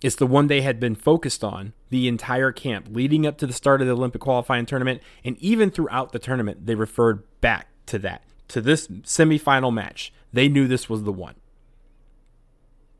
It's 0.00 0.14
the 0.14 0.28
one 0.28 0.46
they 0.46 0.60
had 0.60 0.78
been 0.78 0.94
focused 0.94 1.42
on 1.42 1.72
the 1.90 2.06
entire 2.06 2.52
camp 2.52 2.86
leading 2.88 3.26
up 3.26 3.36
to 3.38 3.48
the 3.48 3.52
start 3.52 3.80
of 3.80 3.88
the 3.88 3.94
Olympic 3.94 4.20
qualifying 4.20 4.64
tournament, 4.64 5.02
and 5.24 5.36
even 5.38 5.68
throughout 5.68 6.12
the 6.12 6.20
tournament, 6.20 6.66
they 6.66 6.76
referred 6.76 7.24
back 7.40 7.66
to 7.86 7.98
that, 7.98 8.22
to 8.46 8.60
this 8.60 8.86
semifinal 8.86 9.74
match. 9.74 10.12
They 10.32 10.48
knew 10.48 10.68
this 10.68 10.88
was 10.88 11.02
the 11.02 11.12
one. 11.12 11.34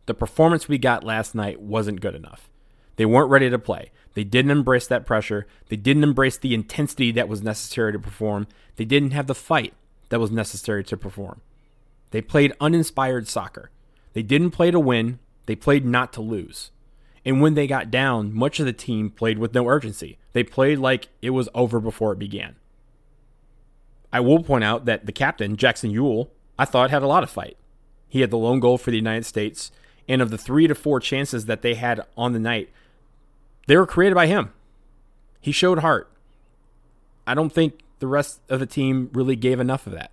The 0.07 0.15
performance 0.15 0.67
we 0.67 0.79
got 0.79 1.05
last 1.05 1.37
night 1.37 1.61
wasn't 1.61 2.01
good 2.01 2.17
enough. 2.17 2.49
They 2.97 3.07
weren't 3.07 3.31
ready 3.31 3.49
to 3.51 3.59
play. 3.59 3.91
They 4.15 4.25
didn't 4.25 4.51
embrace 4.51 4.87
that 4.89 5.07
pressure. 5.07 5.47
They 5.69 5.77
didn't 5.77 6.05
embrace 6.05 6.37
the 6.37 6.55
intensity 6.55 7.11
that 7.13 7.29
was 7.29 7.43
necessary 7.43 7.93
to 7.93 7.99
perform. 7.99 8.47
They 8.77 8.85
didn't 8.85 9.13
have 9.13 9.27
the 9.27 9.35
fight 9.35 9.75
that 10.11 10.21
was 10.21 10.31
necessary 10.31 10.85
to 10.85 10.97
perform. 10.97 11.41
They 12.11 12.21
played 12.21 12.53
uninspired 12.61 13.29
soccer. 13.29 13.71
They 14.13 14.23
didn't 14.23 14.51
play 14.51 14.71
to 14.71 14.79
win, 14.79 15.19
they 15.47 15.57
played 15.57 15.87
not 15.87 16.13
to 16.13 16.21
lose. 16.21 16.71
And 17.25 17.41
when 17.41 17.55
they 17.55 17.67
got 17.67 17.91
down, 17.91 18.35
much 18.35 18.61
of 18.61 18.67
the 18.67 18.73
team 18.73 19.11
played 19.11 19.39
with 19.39 19.55
no 19.55 19.67
urgency. 19.67 20.19
They 20.33 20.43
played 20.43 20.79
like 20.79 21.09
it 21.23 21.31
was 21.31 21.49
over 21.55 21.81
before 21.81 22.13
it 22.13 22.19
began. 22.19 22.57
I 24.13 24.21
will 24.21 24.43
point 24.43 24.65
out 24.65 24.85
that 24.85 25.07
the 25.07 25.13
captain, 25.13 25.57
Jackson 25.57 25.93
Yueill, 25.93 26.29
I 26.59 26.65
thought 26.65 26.91
had 26.91 27.03
a 27.03 27.07
lot 27.07 27.23
of 27.23 27.31
fight. 27.31 27.57
He 28.09 28.21
had 28.21 28.31
the 28.31 28.39
lone 28.39 28.61
goal 28.61 28.77
for 28.77 28.91
the 28.91 28.99
United 28.99 29.25
States, 29.25 29.71
and 30.07 30.21
of 30.21 30.31
the 30.31 30.37
three 30.37 30.67
to 30.67 30.75
four 30.75 31.01
chances 31.01 31.47
that 31.47 31.63
they 31.63 31.75
had 31.75 32.05
on 32.17 32.33
the 32.33 32.39
night, 32.39 32.71
they 33.67 33.77
were 33.77 33.87
created 33.87 34.15
by 34.15 34.27
him. 34.27 34.53
He 35.41 35.53
showed 35.53 35.81
heart. 35.81 36.11
I 37.27 37.35
don't 37.35 37.53
think 37.53 37.81
the 37.99 38.07
rest 38.07 38.41
of 38.49 38.61
the 38.61 38.67
team 38.67 39.11
really 39.13 39.37
gave 39.37 39.61
enough 39.61 39.87
of 39.87 39.93
that. 39.93 40.11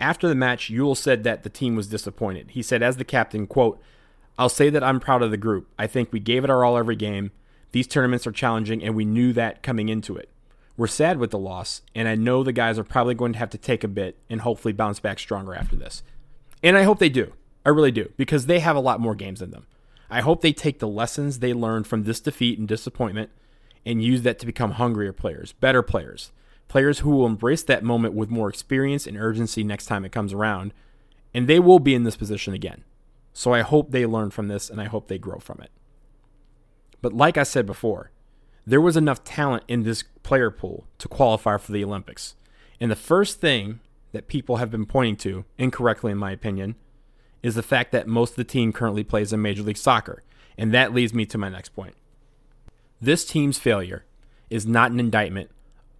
After 0.00 0.26
the 0.28 0.34
match, 0.34 0.70
Yueill 0.70 0.96
said 0.96 1.24
that 1.24 1.42
the 1.42 1.50
team 1.50 1.76
was 1.76 1.86
disappointed. 1.86 2.50
He 2.50 2.62
said, 2.62 2.82
as 2.82 2.96
the 2.96 3.04
captain, 3.04 3.46
quote, 3.46 3.80
I'll 4.38 4.48
say 4.48 4.70
that 4.70 4.82
I'm 4.82 4.98
proud 4.98 5.22
of 5.22 5.30
the 5.30 5.36
group. 5.36 5.68
I 5.78 5.86
think 5.86 6.12
we 6.12 6.20
gave 6.20 6.42
it 6.42 6.50
our 6.50 6.64
all 6.64 6.76
every 6.76 6.96
game. 6.96 7.30
These 7.70 7.86
tournaments 7.86 8.26
are 8.26 8.32
challenging, 8.32 8.82
and 8.82 8.96
we 8.96 9.04
knew 9.04 9.32
that 9.34 9.62
coming 9.62 9.88
into 9.88 10.16
it. 10.16 10.28
We're 10.76 10.86
sad 10.86 11.18
with 11.18 11.30
the 11.30 11.38
loss, 11.38 11.82
and 11.94 12.08
I 12.08 12.14
know 12.14 12.42
the 12.42 12.52
guys 12.52 12.78
are 12.78 12.84
probably 12.84 13.14
going 13.14 13.34
to 13.34 13.38
have 13.38 13.50
to 13.50 13.58
take 13.58 13.84
a 13.84 13.88
bit 13.88 14.16
and 14.28 14.40
hopefully 14.40 14.72
bounce 14.72 15.00
back 15.00 15.18
stronger 15.18 15.54
after 15.54 15.76
this. 15.76 16.02
And 16.62 16.76
I 16.76 16.82
hope 16.82 16.98
they 16.98 17.08
do. 17.08 17.34
I 17.64 17.68
really 17.68 17.92
do, 17.92 18.10
because 18.16 18.46
they 18.46 18.58
have 18.60 18.74
a 18.74 18.80
lot 18.80 19.00
more 19.00 19.14
games 19.14 19.40
in 19.42 19.50
them. 19.50 19.66
I 20.12 20.20
hope 20.20 20.42
they 20.42 20.52
take 20.52 20.78
the 20.78 20.86
lessons 20.86 21.38
they 21.38 21.54
learned 21.54 21.86
from 21.86 22.04
this 22.04 22.20
defeat 22.20 22.58
and 22.58 22.68
disappointment 22.68 23.30
and 23.86 24.02
use 24.02 24.20
that 24.22 24.38
to 24.40 24.46
become 24.46 24.72
hungrier 24.72 25.14
players, 25.14 25.52
better 25.52 25.82
players, 25.82 26.32
players 26.68 26.98
who 26.98 27.10
will 27.10 27.24
embrace 27.24 27.62
that 27.62 27.82
moment 27.82 28.12
with 28.12 28.28
more 28.28 28.50
experience 28.50 29.06
and 29.06 29.16
urgency 29.16 29.64
next 29.64 29.86
time 29.86 30.04
it 30.04 30.12
comes 30.12 30.34
around, 30.34 30.74
and 31.32 31.48
they 31.48 31.58
will 31.58 31.78
be 31.78 31.94
in 31.94 32.04
this 32.04 32.18
position 32.18 32.52
again. 32.52 32.84
So 33.32 33.54
I 33.54 33.62
hope 33.62 33.90
they 33.90 34.04
learn 34.04 34.30
from 34.30 34.48
this 34.48 34.68
and 34.68 34.82
I 34.82 34.84
hope 34.84 35.08
they 35.08 35.16
grow 35.16 35.38
from 35.38 35.62
it. 35.62 35.70
But 37.00 37.14
like 37.14 37.38
I 37.38 37.42
said 37.42 37.64
before, 37.64 38.10
there 38.66 38.82
was 38.82 38.98
enough 38.98 39.24
talent 39.24 39.64
in 39.66 39.82
this 39.82 40.04
player 40.22 40.50
pool 40.50 40.86
to 40.98 41.08
qualify 41.08 41.56
for 41.56 41.72
the 41.72 41.84
Olympics. 41.84 42.36
And 42.78 42.90
the 42.90 42.96
first 42.96 43.40
thing 43.40 43.80
that 44.12 44.28
people 44.28 44.56
have 44.56 44.70
been 44.70 44.84
pointing 44.84 45.16
to, 45.16 45.46
incorrectly 45.56 46.12
in 46.12 46.18
my 46.18 46.32
opinion, 46.32 46.74
is 47.42 47.54
the 47.54 47.62
fact 47.62 47.92
that 47.92 48.06
most 48.06 48.30
of 48.30 48.36
the 48.36 48.44
team 48.44 48.72
currently 48.72 49.04
plays 49.04 49.32
in 49.32 49.42
Major 49.42 49.62
League 49.62 49.76
Soccer. 49.76 50.22
And 50.56 50.72
that 50.72 50.94
leads 50.94 51.14
me 51.14 51.26
to 51.26 51.38
my 51.38 51.48
next 51.48 51.70
point. 51.70 51.94
This 53.00 53.24
team's 53.24 53.58
failure 53.58 54.04
is 54.50 54.66
not 54.66 54.92
an 54.92 55.00
indictment 55.00 55.50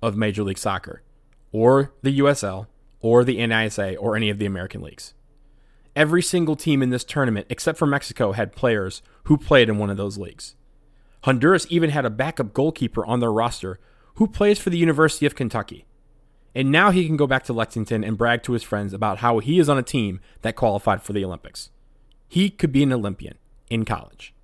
of 0.03 0.17
Major 0.17 0.43
League 0.43 0.59
Soccer, 0.59 1.03
or 1.51 1.93
the 2.03 2.19
USL, 2.19 2.67
or 3.01 3.25
the 3.25 3.45
NISA, 3.45 3.97
or 3.97 4.15
any 4.15 4.31
of 4.31 4.39
the 4.39 4.47
American 4.47 4.83
leagues. 4.83 5.15
Every 5.97 6.23
single 6.23 6.57
team 6.57 6.83
in 6.83 6.91
this 6.91 7.05
tournament, 7.05 7.47
except 7.51 7.79
for 7.79 7.87
Mexico, 7.87 8.33
had 8.33 8.55
players 8.55 9.03
who 9.25 9.37
played 9.37 9.69
in 9.69 9.79
one 9.79 9.91
of 9.91 9.97
those 9.97 10.19
leagues. 10.19 10.55
Honduras 11.25 11.67
even 11.71 11.91
had 11.91 12.05
a 12.05 12.11
backup 12.11 12.53
goalkeeper 12.53 13.05
on 13.05 13.21
their 13.21 13.33
roster 13.33 13.79
who 14.17 14.27
plays 14.27 14.59
for 14.59 14.71
the 14.71 14.79
University 14.79 15.27
of 15.27 15.35
Kentucky. 15.35 15.87
And 16.55 16.71
now 16.71 16.91
he 16.91 17.07
can 17.07 17.17
go 17.17 17.27
back 17.27 17.45
to 17.45 17.53
Lexington 17.53 18.05
and 18.05 18.19
brag 18.19 18.43
to 18.45 18.53
his 18.53 18.63
friends 18.63 18.93
about 18.93 19.19
how 19.19 19.39
he 19.39 19.59
is 19.59 19.69
on 19.69 19.79
a 19.79 19.83
team 19.83 20.21
that 20.43 20.57
qualified 20.57 21.03
for 21.03 21.13
the 21.13 21.25
Olympics. 21.25 21.71
He 22.29 22.51
could 22.51 22.73
be 22.73 22.83
an 22.83 22.93
Olympian 22.93 23.39
in 23.71 23.85
college. 23.85 24.35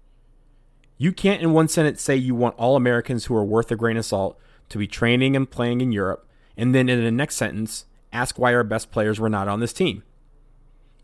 You 0.97 1.13
can't, 1.13 1.43
in 1.43 1.53
one 1.53 1.69
sentence, 1.69 2.03
say 2.03 2.17
you 2.17 2.35
want 2.35 2.57
all 2.57 2.77
Americans 2.77 3.27
who 3.27 3.37
are 3.37 3.45
worth 3.45 3.71
a 3.71 3.77
grain 3.77 3.97
of 3.97 4.05
salt 4.05 4.39
to 4.69 4.79
be 4.79 4.87
training 4.87 5.37
and 5.37 5.51
playing 5.51 5.81
in 5.81 5.93
Europe, 5.93 6.29
and 6.57 6.75
then 6.75 6.89
in 6.89 7.05
the 7.05 7.11
next 7.11 7.37
sentence, 7.37 7.85
ask 8.13 8.39
why 8.39 8.53
our 8.53 8.65
best 8.65 8.91
players 8.91 9.21
were 9.21 9.29
not 9.29 9.49
on 9.49 9.61
this 9.61 9.73
team. 9.73 10.03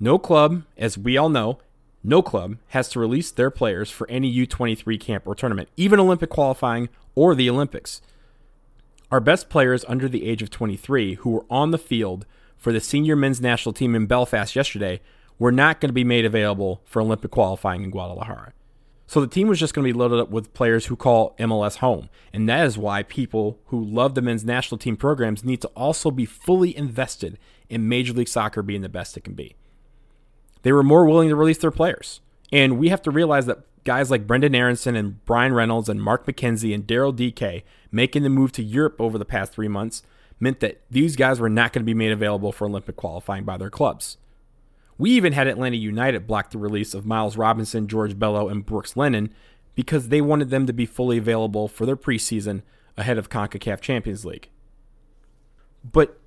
No 0.00 0.18
club, 0.18 0.64
as 0.76 0.98
we 0.98 1.16
all 1.16 1.28
know, 1.28 1.58
no 2.02 2.22
club 2.22 2.56
has 2.68 2.88
to 2.90 3.00
release 3.00 3.30
their 3.30 3.50
players 3.50 3.90
for 3.90 4.10
any 4.10 4.34
U23 4.46 5.00
camp 5.00 5.26
or 5.26 5.34
tournament, 5.34 5.68
even 5.76 6.00
Olympic 6.00 6.28
qualifying 6.28 6.88
or 7.14 7.34
the 7.34 7.48
Olympics. 7.48 8.02
Our 9.10 9.20
best 9.20 9.48
players 9.48 9.84
under 9.86 10.08
the 10.08 10.26
age 10.26 10.42
of 10.42 10.50
23 10.50 11.14
who 11.14 11.30
were 11.30 11.46
on 11.50 11.70
the 11.70 11.78
field 11.78 12.26
for 12.56 12.72
the 12.72 12.80
senior 12.80 13.16
men's 13.16 13.40
national 13.40 13.72
team 13.72 13.94
in 13.94 14.06
Belfast 14.06 14.56
yesterday 14.56 15.00
were 15.38 15.52
not 15.52 15.80
going 15.80 15.90
to 15.90 15.94
be 15.94 16.04
made 16.04 16.24
available 16.24 16.80
for 16.84 17.02
Olympic 17.02 17.30
qualifying 17.30 17.84
in 17.84 17.90
Guadalajara. 17.90 18.52
So 19.06 19.20
the 19.20 19.26
team 19.26 19.48
was 19.48 19.60
just 19.60 19.74
going 19.74 19.86
to 19.86 19.92
be 19.92 19.98
loaded 19.98 20.18
up 20.18 20.30
with 20.30 20.54
players 20.54 20.86
who 20.86 20.96
call 20.96 21.34
MLS 21.38 21.76
home. 21.76 22.08
And 22.32 22.48
that 22.48 22.66
is 22.66 22.78
why 22.78 23.02
people 23.02 23.60
who 23.66 23.84
love 23.84 24.14
the 24.14 24.22
men's 24.22 24.44
national 24.44 24.78
team 24.78 24.96
programs 24.96 25.44
need 25.44 25.60
to 25.60 25.68
also 25.68 26.10
be 26.10 26.24
fully 26.24 26.74
invested 26.76 27.38
in 27.68 27.88
Major 27.88 28.14
League 28.14 28.28
Soccer 28.28 28.62
being 28.62 28.80
the 28.80 28.88
best 28.88 29.16
it 29.16 29.24
can 29.24 29.34
be. 29.34 29.54
They 30.62 30.72
were 30.72 30.82
more 30.82 31.04
willing 31.04 31.28
to 31.28 31.36
release 31.36 31.58
their 31.58 31.70
players. 31.70 32.20
And 32.54 32.78
we 32.78 32.88
have 32.88 33.02
to 33.02 33.10
realize 33.10 33.46
that 33.46 33.64
guys 33.82 34.12
like 34.12 34.28
Brenden 34.28 34.54
Aaronson 34.54 34.94
and 34.94 35.22
Bryan 35.24 35.52
Reynolds 35.52 35.88
and 35.88 36.00
Mark 36.00 36.24
McKenzie 36.24 36.72
and 36.72 36.86
Daryl 36.86 37.14
Dike 37.14 37.64
making 37.90 38.22
the 38.22 38.28
move 38.28 38.52
to 38.52 38.62
Europe 38.62 39.00
over 39.00 39.18
the 39.18 39.24
past 39.24 39.52
three 39.52 39.66
months 39.66 40.04
meant 40.38 40.60
that 40.60 40.80
these 40.88 41.16
guys 41.16 41.40
were 41.40 41.48
not 41.48 41.72
going 41.72 41.82
to 41.82 41.84
be 41.84 41.94
made 41.94 42.12
available 42.12 42.52
for 42.52 42.68
Olympic 42.68 42.94
qualifying 42.94 43.42
by 43.42 43.56
their 43.56 43.70
clubs. 43.70 44.18
We 44.98 45.10
even 45.10 45.32
had 45.32 45.48
Atlanta 45.48 45.76
United 45.76 46.28
block 46.28 46.50
the 46.50 46.58
release 46.58 46.94
of 46.94 47.04
Miles 47.04 47.36
Robinson, 47.36 47.88
George 47.88 48.16
Bello, 48.20 48.48
and 48.48 48.64
Brooks 48.64 48.96
Lennon 48.96 49.34
because 49.74 50.08
they 50.08 50.20
wanted 50.20 50.50
them 50.50 50.64
to 50.68 50.72
be 50.72 50.86
fully 50.86 51.18
available 51.18 51.66
for 51.66 51.84
their 51.84 51.96
preseason 51.96 52.62
ahead 52.96 53.18
of 53.18 53.30
CONCACAF 53.30 53.80
Champions 53.80 54.24
League. 54.24 54.48
But 55.82 56.20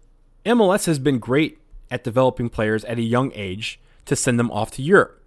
MLS 0.46 0.88
has 0.88 1.00
been 1.00 1.20
great 1.20 1.60
at 1.90 2.04
developing 2.04 2.50
players 2.50 2.84
at 2.84 2.98
a 2.98 3.02
young 3.02 3.32
age 3.34 3.80
to 4.04 4.18
send 4.18 4.38
them 4.38 4.52
off 4.52 4.72
to 4.72 4.82
Europe. 4.82 5.24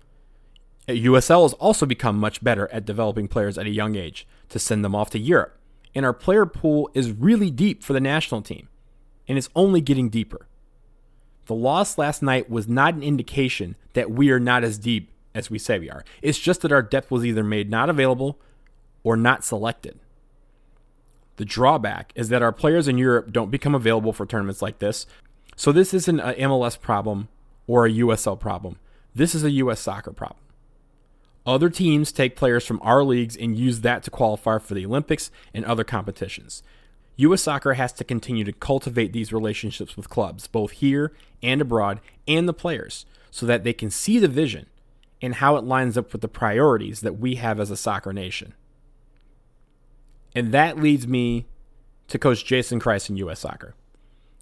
USL 0.97 1.42
has 1.42 1.52
also 1.54 1.87
become 1.87 2.18
much 2.18 2.42
better 2.42 2.68
at 2.73 2.85
developing 2.85 3.28
players 3.28 3.59
at 3.59 3.66
a 3.66 3.70
young 3.70 3.97
age 3.97 4.26
to 4.49 4.59
send 4.59 4.85
them 4.85 4.94
off 4.94 5.11
to 5.11 5.18
Europe. 5.18 5.59
And 5.94 6.06
our 6.06 6.12
player 6.12 6.47
pool 6.47 6.90
is 6.94 7.11
really 7.11 7.50
deep 7.50 7.82
for 7.82 7.92
the 7.92 8.00
national 8.00 8.42
team, 8.42 8.68
and 9.26 9.37
it's 9.37 9.49
only 9.56 9.80
getting 9.80 10.09
deeper. 10.09 10.47
The 11.47 11.54
loss 11.54 11.99
last 11.99 12.23
night 12.23 12.49
was 12.49 12.68
not 12.68 12.94
an 12.94 13.02
indication 13.02 13.75
that 13.94 14.11
we 14.11 14.30
are 14.30 14.38
not 14.38 14.62
as 14.62 14.78
deep 14.78 15.11
as 15.35 15.50
we 15.50 15.59
say 15.59 15.78
we 15.78 15.90
are. 15.90 16.04
It's 16.23 16.38
just 16.38 16.62
that 16.62 16.73
our 16.73 16.82
depth 16.82 17.11
was 17.11 17.25
either 17.25 17.42
made 17.42 17.70
not 17.70 17.90
available 17.90 18.38
or 19.02 19.16
not 19.16 19.44
selected. 19.44 19.99
The 21.37 21.44
drawback 21.44 22.12
is 22.14 22.28
that 22.28 22.42
our 22.42 22.52
players 22.52 22.87
in 22.87 22.99
Europe 22.99 23.32
don't 23.32 23.50
become 23.50 23.75
available 23.75 24.12
for 24.12 24.26
tournaments 24.26 24.62
like 24.62 24.78
this. 24.78 25.06
So 25.56 25.73
this 25.73 25.94
isn't 25.94 26.20
an 26.20 26.35
MLS 26.35 26.78
problem 26.78 27.28
or 27.66 27.87
a 27.87 27.90
USL 27.90 28.38
problem. 28.38 28.78
This 29.14 29.35
is 29.35 29.42
a 29.42 29.50
US 29.50 29.80
soccer 29.80 30.12
problem. 30.12 30.40
Other 31.47 31.70
teams 31.70 32.12
take 32.12 32.37
players 32.37 32.66
from 32.66 32.80
our 32.82 33.02
leagues 33.02 33.37
and 33.37 33.56
use 33.56 33.80
that 33.80 34.02
to 34.04 34.11
qualify 34.11 34.59
for 34.59 34.75
the 34.75 34.85
Olympics 34.85 35.30
and 35.54 35.64
other 35.64 35.85
competitions. 35.85 36.62
U.S. 37.16 37.42
soccer 37.42 37.75
has 37.75 37.92
to 37.94 38.04
continue 38.04 38.44
to 38.44 38.52
cultivate 38.52 39.12
these 39.12 39.32
relationships 39.32 39.97
with 39.97 40.09
clubs, 40.09 40.47
both 40.47 40.73
here 40.73 41.12
and 41.42 41.61
abroad, 41.61 42.00
and 42.26 42.49
the 42.49 42.54
players, 42.54 43.04
so 43.30 43.47
that 43.47 43.64
they 43.64 43.73
can 43.73 43.90
see 43.90 44.18
the 44.18 44.28
vision 44.28 44.66
and 45.23 45.37
how 45.37 45.56
it 45.56 45.64
lines 45.64 45.99
up 45.99 46.12
with 46.12 46.23
the 46.23 46.28
priorities 46.28 47.00
that 47.00 47.18
we 47.18 47.35
have 47.35 47.61
as 47.61 47.70
a 47.70 47.76
soccer 47.76 48.12
nation. 48.12 48.54
And 50.35 50.52
that 50.52 50.78
leads 50.78 51.06
me 51.06 51.47
to 52.09 52.18
Coach 52.18 52.44
Jason 52.44 52.80
Kreis 52.80 53.11
in 53.11 53.16
U.S. 53.18 53.40
Soccer. 53.40 53.75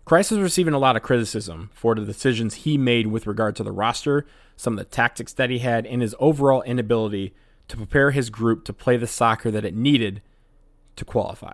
Kreis 0.09 0.33
is 0.33 0.39
receiving 0.39 0.73
a 0.73 0.79
lot 0.79 0.97
of 0.97 1.03
criticism 1.03 1.69
for 1.75 1.95
the 1.95 2.07
decisions 2.07 2.55
he 2.55 2.79
made 2.79 3.09
with 3.09 3.27
regard 3.27 3.55
to 3.57 3.63
the 3.63 3.71
roster, 3.71 4.25
some 4.57 4.73
of 4.73 4.79
the 4.79 4.87
tactics 4.87 5.35
that 5.35 5.51
he 5.51 5.59
had, 5.59 5.85
and 5.85 6.01
his 6.01 6.15
overall 6.19 6.63
inability 6.63 7.35
to 7.69 7.77
prepare 7.77 8.11
his 8.11 8.31
group 8.31 8.65
to 8.65 8.73
play 8.73 8.97
the 8.97 9.07
soccer 9.07 9.51
that 9.51 9.67
it 9.67 9.77
needed 9.77 10.23
to 10.97 11.05
qualify. 11.05 11.53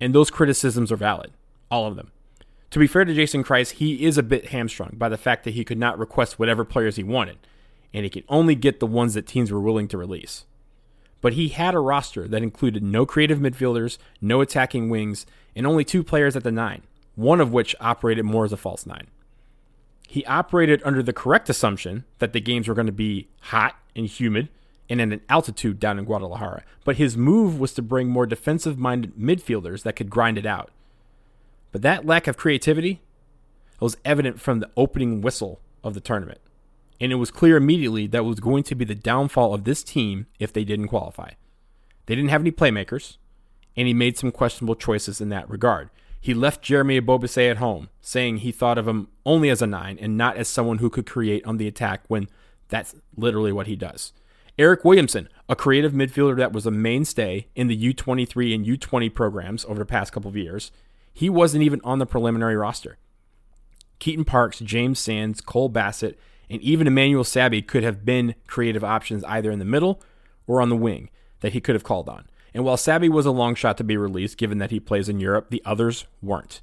And 0.00 0.12
those 0.12 0.28
criticisms 0.28 0.90
are 0.90 0.96
valid, 0.96 1.30
all 1.70 1.86
of 1.86 1.94
them. 1.94 2.10
To 2.72 2.80
be 2.80 2.88
fair 2.88 3.04
to 3.04 3.14
Jason 3.14 3.44
Kreis, 3.44 3.74
he 3.74 4.04
is 4.04 4.18
a 4.18 4.24
bit 4.24 4.46
hamstrung 4.46 4.96
by 4.98 5.08
the 5.08 5.16
fact 5.16 5.44
that 5.44 5.54
he 5.54 5.64
could 5.64 5.78
not 5.78 6.00
request 6.00 6.40
whatever 6.40 6.64
players 6.64 6.96
he 6.96 7.04
wanted, 7.04 7.38
and 7.94 8.02
he 8.02 8.10
could 8.10 8.24
only 8.28 8.56
get 8.56 8.80
the 8.80 8.88
ones 8.88 9.14
that 9.14 9.28
teams 9.28 9.52
were 9.52 9.60
willing 9.60 9.86
to 9.86 9.96
release. 9.96 10.46
But 11.20 11.34
he 11.34 11.50
had 11.50 11.76
a 11.76 11.78
roster 11.78 12.26
that 12.26 12.42
included 12.42 12.82
no 12.82 13.06
creative 13.06 13.38
midfielders, 13.38 13.98
no 14.20 14.40
attacking 14.40 14.90
wings, 14.90 15.26
and 15.54 15.64
only 15.64 15.84
two 15.84 16.02
players 16.02 16.34
at 16.34 16.42
the 16.42 16.50
nine, 16.50 16.82
one 17.14 17.40
of 17.40 17.52
which 17.52 17.74
operated 17.80 18.24
more 18.24 18.44
as 18.44 18.52
a 18.52 18.56
false 18.56 18.86
nine. 18.86 19.08
He 20.08 20.24
operated 20.26 20.82
under 20.84 21.02
the 21.02 21.12
correct 21.12 21.48
assumption 21.48 22.04
that 22.18 22.32
the 22.32 22.40
games 22.40 22.66
were 22.66 22.74
going 22.74 22.86
to 22.86 22.92
be 22.92 23.28
hot 23.42 23.76
and 23.94 24.06
humid 24.06 24.48
and 24.88 25.00
at 25.00 25.12
an 25.12 25.20
altitude 25.28 25.78
down 25.78 25.98
in 25.98 26.04
Guadalajara. 26.04 26.64
But 26.84 26.96
his 26.96 27.16
move 27.16 27.60
was 27.60 27.72
to 27.74 27.82
bring 27.82 28.08
more 28.08 28.26
defensive 28.26 28.76
minded 28.76 29.14
midfielders 29.14 29.84
that 29.84 29.94
could 29.94 30.10
grind 30.10 30.36
it 30.36 30.46
out. 30.46 30.70
But 31.70 31.82
that 31.82 32.04
lack 32.04 32.26
of 32.26 32.36
creativity 32.36 33.00
was 33.78 33.96
evident 34.04 34.40
from 34.40 34.58
the 34.58 34.70
opening 34.76 35.20
whistle 35.20 35.60
of 35.84 35.94
the 35.94 36.00
tournament. 36.00 36.40
And 37.00 37.12
it 37.12 37.16
was 37.16 37.30
clear 37.30 37.56
immediately 37.56 38.06
that 38.08 38.24
was 38.24 38.40
going 38.40 38.64
to 38.64 38.74
be 38.74 38.84
the 38.84 38.94
downfall 38.94 39.54
of 39.54 39.64
this 39.64 39.82
team 39.82 40.26
if 40.38 40.52
they 40.52 40.64
didn't 40.64 40.88
qualify. 40.88 41.30
They 42.06 42.14
didn't 42.14 42.30
have 42.30 42.42
any 42.42 42.50
playmakers, 42.50 43.16
and 43.76 43.86
he 43.86 43.94
made 43.94 44.18
some 44.18 44.32
questionable 44.32 44.74
choices 44.74 45.20
in 45.20 45.28
that 45.30 45.48
regard. 45.48 45.88
He 46.20 46.34
left 46.34 46.62
Jeremy 46.62 47.00
Ebobisse 47.00 47.50
at 47.50 47.56
home, 47.56 47.88
saying 48.02 48.38
he 48.38 48.52
thought 48.52 48.76
of 48.76 48.86
him 48.86 49.08
only 49.24 49.48
as 49.48 49.62
a 49.62 49.66
nine 49.66 49.98
and 50.00 50.18
not 50.18 50.36
as 50.36 50.48
someone 50.48 50.78
who 50.78 50.90
could 50.90 51.06
create 51.06 51.44
on 51.46 51.56
the 51.56 51.66
attack 51.66 52.02
when 52.08 52.28
that's 52.68 52.94
literally 53.16 53.52
what 53.52 53.66
he 53.66 53.74
does. 53.74 54.12
Eryk 54.58 54.84
Williamson, 54.84 55.28
a 55.48 55.56
creative 55.56 55.92
midfielder 55.92 56.36
that 56.36 56.52
was 56.52 56.66
a 56.66 56.70
mainstay 56.70 57.46
in 57.54 57.68
the 57.68 57.94
U23 57.94 58.54
and 58.54 58.66
U20 58.66 59.14
programs 59.14 59.64
over 59.64 59.78
the 59.78 59.86
past 59.86 60.12
couple 60.12 60.28
of 60.28 60.36
years, 60.36 60.70
he 61.12 61.30
wasn't 61.30 61.62
even 61.62 61.80
on 61.82 61.98
the 61.98 62.06
preliminary 62.06 62.56
roster. 62.56 62.98
Keaton 63.98 64.24
Parks, 64.24 64.58
James 64.58 64.98
Sands, 64.98 65.40
Cole 65.40 65.70
Bassett, 65.70 66.18
and 66.50 66.60
even 66.60 66.86
Emmanuel 66.86 67.24
Sabbi 67.24 67.66
could 67.66 67.82
have 67.82 68.04
been 68.04 68.34
creative 68.46 68.84
options 68.84 69.24
either 69.24 69.50
in 69.50 69.58
the 69.58 69.64
middle 69.64 70.02
or 70.46 70.60
on 70.60 70.68
the 70.68 70.76
wing 70.76 71.08
that 71.40 71.52
he 71.52 71.60
could 71.60 71.74
have 71.74 71.84
called 71.84 72.08
on. 72.08 72.28
And 72.52 72.64
while 72.64 72.76
Sabbi 72.76 73.08
was 73.08 73.26
a 73.26 73.30
long 73.30 73.54
shot 73.54 73.76
to 73.78 73.84
be 73.84 73.96
released, 73.96 74.38
given 74.38 74.58
that 74.58 74.70
he 74.70 74.80
plays 74.80 75.08
in 75.08 75.20
Europe, 75.20 75.50
the 75.50 75.62
others 75.64 76.06
weren't. 76.20 76.62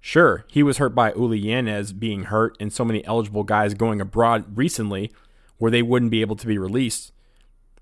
Sure, 0.00 0.46
he 0.48 0.62
was 0.62 0.78
hurt 0.78 0.94
by 0.94 1.12
Uly 1.12 1.42
Llanez 1.42 1.98
being 1.98 2.24
hurt 2.24 2.56
and 2.58 2.72
so 2.72 2.84
many 2.84 3.04
eligible 3.04 3.44
guys 3.44 3.74
going 3.74 4.00
abroad 4.00 4.56
recently 4.56 5.12
where 5.58 5.70
they 5.70 5.82
wouldn't 5.82 6.10
be 6.10 6.22
able 6.22 6.36
to 6.36 6.46
be 6.46 6.56
released. 6.56 7.12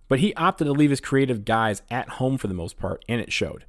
But 0.08 0.18
he 0.18 0.34
opted 0.34 0.66
to 0.66 0.72
leave 0.72 0.90
his 0.90 1.00
creative 1.00 1.44
guys 1.44 1.82
at 1.90 2.08
home 2.10 2.38
for 2.38 2.48
the 2.48 2.54
most 2.54 2.78
part, 2.78 3.04
and 3.08 3.20
it 3.20 3.32
showed. 3.32 3.66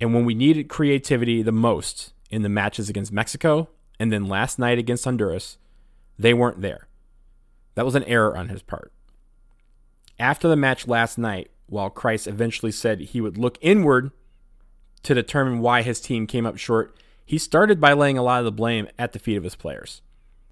And 0.00 0.14
when 0.14 0.24
we 0.24 0.34
needed 0.34 0.68
creativity 0.68 1.42
the 1.42 1.52
most 1.52 2.14
in 2.30 2.42
the 2.42 2.48
matches 2.48 2.88
against 2.88 3.12
Mexico 3.12 3.68
and 3.98 4.10
then 4.10 4.26
last 4.26 4.58
night 4.58 4.78
against 4.78 5.04
Honduras, 5.04 5.58
they 6.18 6.34
weren't 6.34 6.62
there. 6.62 6.88
That 7.74 7.84
was 7.84 7.94
an 7.94 8.04
error 8.04 8.36
on 8.36 8.48
his 8.48 8.62
part. 8.62 8.92
After 10.18 10.48
the 10.48 10.56
match 10.56 10.88
last 10.88 11.16
night, 11.18 11.50
while 11.70 11.90
Kreis 11.90 12.26
eventually 12.26 12.72
said 12.72 13.00
he 13.00 13.20
would 13.20 13.38
look 13.38 13.56
inward 13.60 14.10
to 15.02 15.14
determine 15.14 15.60
why 15.60 15.82
his 15.82 16.00
team 16.00 16.26
came 16.26 16.44
up 16.44 16.58
short, 16.58 16.94
he 17.24 17.38
started 17.38 17.80
by 17.80 17.92
laying 17.92 18.18
a 18.18 18.22
lot 18.22 18.40
of 18.40 18.44
the 18.44 18.52
blame 18.52 18.88
at 18.98 19.12
the 19.12 19.18
feet 19.18 19.36
of 19.36 19.44
his 19.44 19.54
players. 19.54 20.02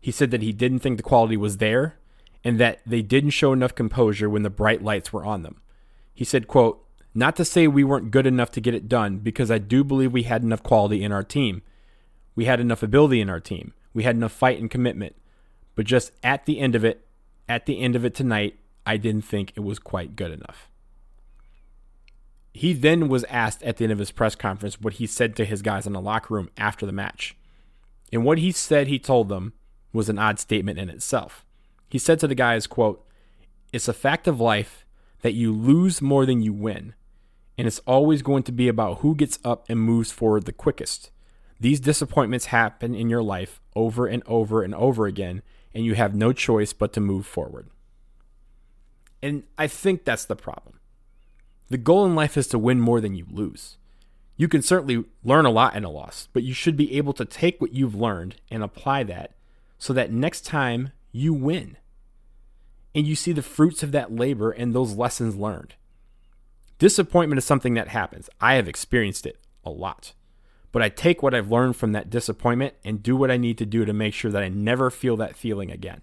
He 0.01 0.11
said 0.11 0.31
that 0.31 0.43
he 0.43 0.53
didn't 0.53 0.79
think 0.79 0.97
the 0.97 1.03
quality 1.03 1.37
was 1.37 1.59
there 1.59 1.97
and 2.45 2.59
that 2.61 2.81
they 2.87 3.03
didn't 3.03 3.31
show 3.31 3.53
enough 3.53 3.75
composure 3.75 4.31
when 4.31 4.43
the 4.43 4.51
bright 4.51 4.83
lights 4.83 5.13
were 5.13 5.25
on 5.25 5.43
them. 5.43 5.61
He 6.15 6.25
said, 6.25 6.49
quote, 6.49 6.85
not 7.15 7.35
to 7.37 7.45
say 7.45 7.67
we 7.67 7.83
weren't 7.83 8.13
good 8.13 8.27
enough 8.27 8.53
to 8.53 8.61
get 8.61 8.75
it 8.75 8.89
done, 8.89 9.19
because 9.19 9.51
I 9.51 9.59
do 9.59 9.83
believe 9.83 10.13
we 10.13 10.23
had 10.23 10.43
enough 10.43 10.63
quality 10.63 11.03
in 11.03 11.11
our 11.11 11.25
team. 11.25 11.63
We 12.37 12.45
had 12.45 12.61
enough 12.61 12.83
ability 12.83 13.21
in 13.21 13.29
our 13.29 13.41
team. 13.41 13.73
We 13.93 14.05
had 14.05 14.15
enough 14.15 14.33
fight 14.33 14.61
and 14.61 14.71
commitment. 14.71 15.17
But 15.75 15.87
just 15.87 16.13
at 16.23 16.47
the 16.47 16.61
end 16.61 16.77
of 16.77 16.85
it, 16.85 17.07
at 17.49 17.67
the 17.67 17.81
end 17.81 17.97
of 17.97 18.05
it 18.05 18.15
tonight, 18.15 18.59
I 18.87 18.99
didn't 18.99 19.25
think 19.25 19.53
it 19.57 19.61
was 19.61 19.79
quite 19.79 20.17
good 20.17 20.31
enough. 20.31 20.68
He 22.53 22.73
then 22.73 23.09
was 23.09 23.25
asked 23.25 23.63
at 23.63 23.77
the 23.77 23.85
end 23.85 23.93
of 23.93 23.99
his 23.99 24.11
press 24.11 24.35
conference 24.35 24.81
what 24.81 24.95
he 24.95 25.07
said 25.07 25.37
to 25.37 25.45
his 25.45 25.63
guys 25.63 25.87
in 25.87 25.93
the 25.93 26.01
locker 26.01 26.35
room 26.35 26.51
after 26.57 26.87
the 26.87 26.93
match. 26.93 27.37
And 28.13 28.25
what 28.25 28.39
he 28.39 28.53
said 28.53 28.87
he 28.87 28.99
told 28.99 29.29
them 29.29 29.53
was 29.93 30.09
an 30.09 30.19
odd 30.19 30.39
statement 30.39 30.79
in 30.79 30.89
itself. 30.89 31.45
He 31.89 31.99
said 31.99 32.19
to 32.21 32.27
the 32.27 32.35
guys, 32.35 32.67
quote, 32.67 33.07
It's 33.73 33.89
a 33.89 33.93
fact 33.93 34.27
of 34.27 34.41
life 34.41 34.85
that 35.23 35.35
you 35.35 35.53
lose 35.53 36.01
more 36.01 36.27
than 36.27 36.43
you 36.43 36.53
win, 36.53 36.95
and 37.57 37.67
it's 37.67 37.81
always 37.81 38.23
going 38.23 38.43
to 38.45 38.53
be 38.53 38.69
about 38.69 38.99
who 38.99 39.15
gets 39.15 39.39
up 39.45 39.69
and 39.69 39.81
moves 39.81 40.11
forward 40.11 40.45
the 40.45 40.53
quickest. 40.53 41.11
These 41.61 41.81
disappointments 41.81 42.47
happen 42.47 42.95
in 42.95 43.11
your 43.11 43.23
life 43.23 43.61
over 43.75 44.07
and 44.07 44.23
over 44.27 44.63
and 44.63 44.75
over 44.75 45.07
again, 45.07 45.43
and 45.75 45.85
you 45.85 45.95
have 45.95 46.15
no 46.15 46.33
choice 46.33 46.73
but 46.73 46.93
to 46.93 47.01
move 47.01 47.27
forward. 47.27 47.69
And 49.23 49.43
I 49.57 49.67
think 49.67 50.05
that's 50.05 50.25
the 50.25 50.37
problem. 50.37 50.78
The 51.71 51.79
goal 51.79 52.07
in 52.07 52.15
life 52.15 52.37
is 52.37 52.47
to 52.49 52.59
win 52.59 52.81
more 52.81 53.01
than 53.01 53.15
you 53.15 53.27
lose. 53.31 53.77
You 54.37 54.49
can 54.49 54.63
certainly 54.63 55.05
learn 55.25 55.45
a 55.45 55.51
lot 55.51 55.75
in 55.75 55.85
a 55.85 55.91
loss, 55.91 56.29
but 56.33 56.45
you 56.45 56.55
should 56.55 56.77
be 56.77 56.97
able 56.97 57.13
to 57.15 57.25
take 57.25 57.61
what 57.61 57.75
you've 57.75 57.95
learned 57.95 58.37
and 58.51 58.63
apply 58.63 59.03
that 59.05 59.33
so 59.79 59.93
that 59.93 60.13
next 60.13 60.43
time 60.43 60.93
you 61.13 61.35
win. 61.35 61.77
And 62.95 63.07
you 63.07 63.15
see 63.15 63.33
the 63.33 63.43
fruits 63.43 63.83
of 63.83 63.93
that 63.93 64.15
labor 64.15 64.51
and 64.51 64.75
those 64.75 64.95
lessons 64.95 65.37
learned. 65.37 65.75
Disappointment 66.79 67.39
is 67.39 67.45
something 67.45 67.75
that 67.75 67.89
happens. 67.89 68.31
I 68.41 68.55
have 68.55 68.69
experienced 68.69 69.27
it 69.27 69.39
a 69.65 69.71
lot. 69.71 70.13
But 70.71 70.83
I 70.83 70.89
take 70.89 71.23
what 71.23 71.35
I've 71.35 71.51
learned 71.51 71.77
from 71.77 71.93
that 71.93 72.11
disappointment 72.11 72.75
and 72.85 73.03
do 73.03 73.17
what 73.17 73.31
I 73.31 73.37
need 73.37 73.59
to 73.59 73.67
do 73.67 73.85
to 73.85 73.93
make 73.93 74.15
sure 74.15 74.31
that 74.31 74.43
I 74.43 74.49
never 74.49 74.91
feel 74.91 75.17
that 75.17 75.37
feeling 75.37 75.71
again. 75.71 76.03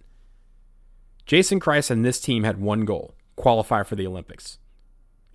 Jason 1.25 1.59
Kreis 1.59 1.89
and 1.89 2.03
this 2.03 2.19
team 2.19 2.43
had 2.43 2.59
one 2.59 2.85
goal 2.85 3.15
qualify 3.35 3.83
for 3.83 3.95
the 3.95 4.07
Olympics. 4.07 4.57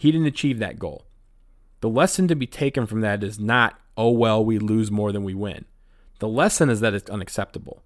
He 0.01 0.11
didn't 0.11 0.29
achieve 0.29 0.59
that 0.61 0.79
goal. 0.79 1.05
The 1.83 1.91
lesson 1.91 2.27
to 2.29 2.35
be 2.35 2.47
taken 2.47 2.87
from 2.87 3.03
that 3.03 3.23
is 3.23 3.39
not, 3.39 3.79
oh, 3.99 4.09
well, 4.13 4.43
we 4.43 4.59
lose 4.59 4.91
more 4.91 5.13
than 5.13 5.25
we 5.25 5.35
win. 5.35 5.67
The 6.21 6.29
lesson 6.29 6.71
is 6.71 6.81
that 6.81 6.95
it's 6.95 7.11
unacceptable. 7.11 7.83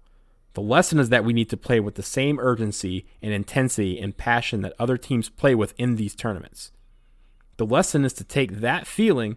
The 0.53 0.61
lesson 0.61 0.97
is 0.97 1.09
that 1.09 1.25
we 1.25 1.33
need 1.33 1.49
to 1.49 1.57
play 1.57 1.81
with 1.81 1.95
the 1.95 2.03
same 2.03 2.39
urgency 2.39 3.05
and 3.21 3.33
intensity 3.33 3.99
and 3.99 4.15
passion 4.15 4.61
that 4.61 4.75
other 4.79 4.95
teams 4.95 5.27
play 5.27 5.55
with 5.55 5.73
in 5.77 5.97
these 5.97 6.15
tournaments. 6.15 6.71
The 7.57 7.65
lesson 7.65 8.05
is 8.05 8.13
to 8.13 8.23
take 8.23 8.61
that 8.61 8.87
feeling 8.87 9.35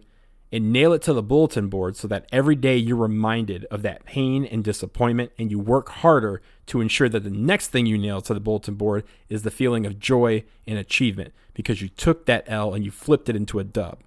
and 0.51 0.73
nail 0.73 0.93
it 0.93 1.01
to 1.01 1.13
the 1.13 1.23
bulletin 1.23 1.67
board 1.67 1.95
so 1.95 2.07
that 2.07 2.25
every 2.31 2.55
day 2.55 2.75
you're 2.75 2.95
reminded 2.95 3.65
of 3.65 3.81
that 3.81 4.05
pain 4.05 4.45
and 4.45 4.63
disappointment 4.63 5.31
and 5.37 5.51
you 5.51 5.59
work 5.59 5.89
harder 5.89 6.41
to 6.65 6.81
ensure 6.81 7.09
that 7.09 7.23
the 7.23 7.29
next 7.29 7.67
thing 7.67 7.85
you 7.85 7.97
nail 7.97 8.21
to 8.21 8.33
the 8.33 8.39
bulletin 8.39 8.75
board 8.75 9.03
is 9.29 9.43
the 9.43 9.51
feeling 9.51 9.85
of 9.85 9.99
joy 9.99 10.43
and 10.67 10.77
achievement 10.79 11.33
because 11.59 11.81
you 11.81 11.89
took 11.89 12.25
that 12.25 12.45
L 12.47 12.73
and 12.73 12.85
you 12.85 12.91
flipped 12.91 13.27
it 13.27 13.35
into 13.35 13.59
a 13.59 13.65
dub. 13.65 13.99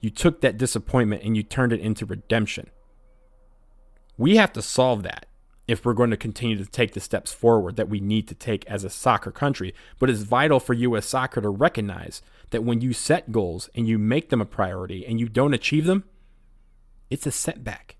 You 0.00 0.10
took 0.10 0.40
that 0.40 0.58
disappointment 0.58 1.22
and 1.22 1.36
you 1.36 1.44
turned 1.44 1.72
it 1.72 1.78
into 1.78 2.04
redemption. 2.04 2.68
We 4.18 4.34
have 4.38 4.52
to 4.54 4.60
solve 4.60 5.04
that 5.04 5.26
if 5.66 5.84
we're 5.84 5.94
going 5.94 6.10
to 6.10 6.16
continue 6.16 6.56
to 6.56 6.66
take 6.66 6.92
the 6.92 7.00
steps 7.00 7.32
forward 7.32 7.76
that 7.76 7.88
we 7.88 8.00
need 8.00 8.28
to 8.28 8.34
take 8.34 8.66
as 8.66 8.84
a 8.84 8.90
soccer 8.90 9.30
country. 9.30 9.74
But 9.98 10.10
it's 10.10 10.20
vital 10.20 10.60
for 10.60 10.74
U.S. 10.74 11.06
soccer 11.06 11.40
to 11.40 11.48
recognize 11.48 12.22
that 12.50 12.64
when 12.64 12.80
you 12.80 12.92
set 12.92 13.32
goals 13.32 13.70
and 13.74 13.88
you 13.88 13.98
make 13.98 14.28
them 14.30 14.40
a 14.40 14.46
priority 14.46 15.06
and 15.06 15.18
you 15.18 15.28
don't 15.28 15.54
achieve 15.54 15.86
them, 15.86 16.04
it's 17.10 17.26
a 17.26 17.30
setback. 17.30 17.96